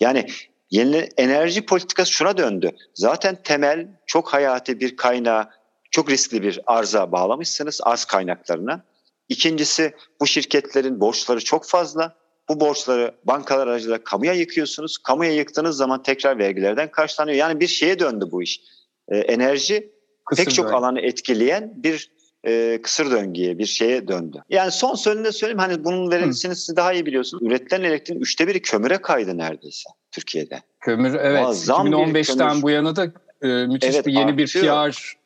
Yani 0.01 0.27
yeni 0.71 1.09
enerji 1.17 1.67
politikası 1.67 2.13
şuna 2.13 2.37
döndü. 2.37 2.71
Zaten 2.95 3.39
temel 3.45 3.89
çok 4.07 4.33
hayati 4.33 4.81
bir 4.81 4.97
kaynağı 4.97 5.49
çok 5.91 6.11
riskli 6.11 6.43
bir 6.43 6.61
arza 6.67 7.13
bağlamışsınız 7.13 7.81
arz 7.83 8.05
kaynaklarına. 8.05 8.85
İkincisi 9.29 9.95
bu 10.21 10.27
şirketlerin 10.27 11.01
borçları 11.01 11.45
çok 11.45 11.67
fazla. 11.67 12.20
Bu 12.51 12.61
borçları 12.61 13.15
bankalar 13.25 13.67
aracılığıyla 13.67 14.05
kamuya 14.05 14.33
yıkıyorsunuz. 14.33 14.99
Kamuya 14.99 15.33
yıktığınız 15.33 15.77
zaman 15.77 16.03
tekrar 16.03 16.39
vergilerden 16.39 16.91
karşılanıyor. 16.91 17.37
Yani 17.37 17.61
bir 17.61 17.67
şeye 17.67 17.99
döndü 17.99 18.29
bu 18.31 18.43
iş. 18.43 18.61
Ee, 19.09 19.19
enerji 19.19 19.93
Kısır 20.25 20.45
pek 20.45 20.55
çok 20.55 20.65
döngü. 20.65 20.77
alanı 20.77 21.01
etkileyen 21.01 21.73
bir 21.77 22.11
e, 22.47 22.81
kısır 22.83 23.11
döngüye 23.11 23.59
bir 23.59 23.67
şeye 23.67 24.09
döndü. 24.09 24.43
Yani 24.49 24.71
son 24.71 24.95
sözünde 24.95 25.33
söyleyeyim 25.33 25.59
hani 25.59 25.85
bunun 25.85 26.11
verimlisini 26.11 26.57
siz 26.57 26.77
daha 26.77 26.93
iyi 26.93 27.07
biliyorsunuz. 27.07 27.43
Üretilen 27.47 27.83
elektriğin 27.83 28.21
üçte 28.21 28.47
biri 28.47 28.63
kömüre 28.63 28.99
kaydı 28.99 29.39
neredeyse 29.39 29.91
Türkiye'de. 30.11 30.63
Kömür 30.81 31.15
evet 31.15 31.43
Muazzam 31.43 31.87
2015'ten 31.87 32.49
kömür. 32.49 32.63
bu 32.63 32.71
yana 32.71 32.97
da 32.97 33.13
e, 33.43 33.49
müthiş 33.49 33.95
evet, 33.95 34.07
bir 34.07 34.13
yeni 34.13 34.33
artıyor. 34.33 34.39
bir 34.39 34.91
PR 34.91 35.17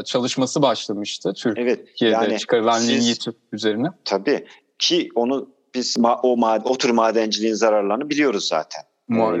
e, 0.00 0.04
çalışması 0.04 0.62
başlamıştı 0.62 1.32
Türkiye'de 1.36 1.70
evet, 1.70 2.00
yani 2.00 2.38
çıkarılan 2.38 2.78
siz, 2.78 3.08
YouTube 3.08 3.36
üzerine. 3.52 3.88
Tabii 4.04 4.46
ki 4.78 5.08
onu 5.14 5.57
biz 5.78 5.96
ma- 5.96 6.20
o, 6.22 6.36
ma- 6.36 6.62
o 6.64 6.78
tür 6.78 6.90
madenciliğin 6.90 7.54
zararlarını 7.54 8.10
biliyoruz 8.10 8.48
zaten. 8.48 8.82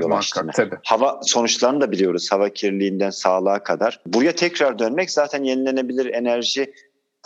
Muhakkak 0.08 0.70
tabii. 0.70 0.80
Hava 0.84 1.20
sonuçlarını 1.22 1.80
da 1.80 1.90
biliyoruz. 1.92 2.32
Hava 2.32 2.48
kirliliğinden 2.48 3.10
sağlığa 3.10 3.62
kadar. 3.62 4.00
Buraya 4.06 4.32
tekrar 4.34 4.78
dönmek 4.78 5.10
zaten 5.10 5.44
yenilenebilir 5.44 6.06
enerji 6.06 6.72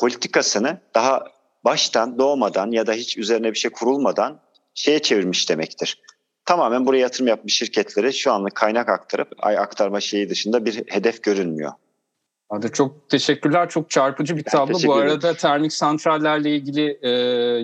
politikasını 0.00 0.78
daha 0.94 1.24
baştan 1.64 2.18
doğmadan 2.18 2.70
ya 2.70 2.86
da 2.86 2.92
hiç 2.92 3.18
üzerine 3.18 3.50
bir 3.52 3.58
şey 3.58 3.70
kurulmadan 3.70 4.40
şeye 4.74 4.98
çevirmiş 4.98 5.48
demektir. 5.50 6.00
Tamamen 6.44 6.86
buraya 6.86 6.98
yatırım 6.98 7.26
yapmış 7.26 7.54
şirketlere 7.54 8.12
şu 8.12 8.32
anlık 8.32 8.54
kaynak 8.54 8.88
aktarıp 8.88 9.28
ay 9.38 9.58
aktarma 9.58 10.00
şeyi 10.00 10.30
dışında 10.30 10.64
bir 10.64 10.84
hedef 10.88 11.22
görünmüyor. 11.22 11.72
Hadi 12.52 12.72
çok 12.72 13.08
teşekkürler. 13.08 13.68
Çok 13.68 13.90
çarpıcı 13.90 14.36
bir 14.36 14.44
ben 14.44 14.50
tablo. 14.50 14.78
Bu 14.86 14.94
arada 14.94 15.34
termik 15.34 15.72
santrallerle 15.72 16.56
ilgili 16.56 16.98
e, 17.02 17.10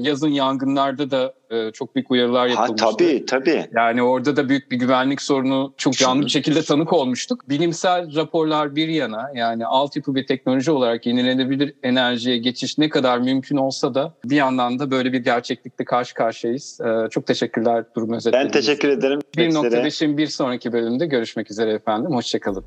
yazın 0.00 0.28
yangınlarda 0.28 1.10
da 1.10 1.34
e, 1.50 1.72
çok 1.72 1.94
büyük 1.94 2.10
uyarılar 2.10 2.46
yapılmıştı. 2.46 2.86
Ha, 2.86 2.90
tabii 2.90 3.26
tabii. 3.26 3.66
Yani 3.74 4.02
orada 4.02 4.36
da 4.36 4.48
büyük 4.48 4.70
bir 4.70 4.76
güvenlik 4.76 5.22
sorunu 5.22 5.74
çok 5.76 5.92
canlı 5.92 6.24
bir 6.24 6.30
şekilde 6.30 6.62
tanık 6.62 6.92
olmuştuk. 6.92 7.48
Bilimsel 7.48 8.16
raporlar 8.16 8.76
bir 8.76 8.88
yana 8.88 9.30
yani 9.34 9.66
altyapı 9.66 10.14
ve 10.14 10.26
teknoloji 10.26 10.70
olarak 10.70 11.06
yenilenebilir 11.06 11.74
enerjiye 11.82 12.38
geçiş 12.38 12.78
ne 12.78 12.88
kadar 12.88 13.18
mümkün 13.18 13.56
olsa 13.56 13.94
da 13.94 14.14
bir 14.24 14.36
yandan 14.36 14.78
da 14.78 14.90
böyle 14.90 15.12
bir 15.12 15.20
gerçeklikle 15.20 15.84
karşı 15.84 16.14
karşıyayız. 16.14 16.80
E, 16.80 17.08
çok 17.10 17.26
teşekkürler 17.26 17.84
durum 17.96 18.12
özetleriniz. 18.12 18.54
Ben 18.54 18.60
teşekkür 18.60 18.88
ederim. 18.88 19.20
1.5'in 19.36 20.18
bir 20.18 20.26
sonraki 20.26 20.72
bölümde 20.72 21.06
görüşmek 21.06 21.50
üzere 21.50 21.72
efendim. 21.72 22.12
Hoşçakalın. 22.12 22.64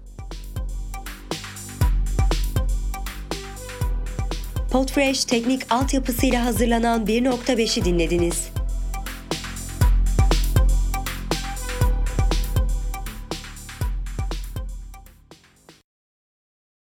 Podfresh 4.71 5.25
teknik 5.25 5.71
altyapısıyla 5.71 6.45
hazırlanan 6.45 7.05
1.5'i 7.05 7.85
dinlediniz. 7.85 8.49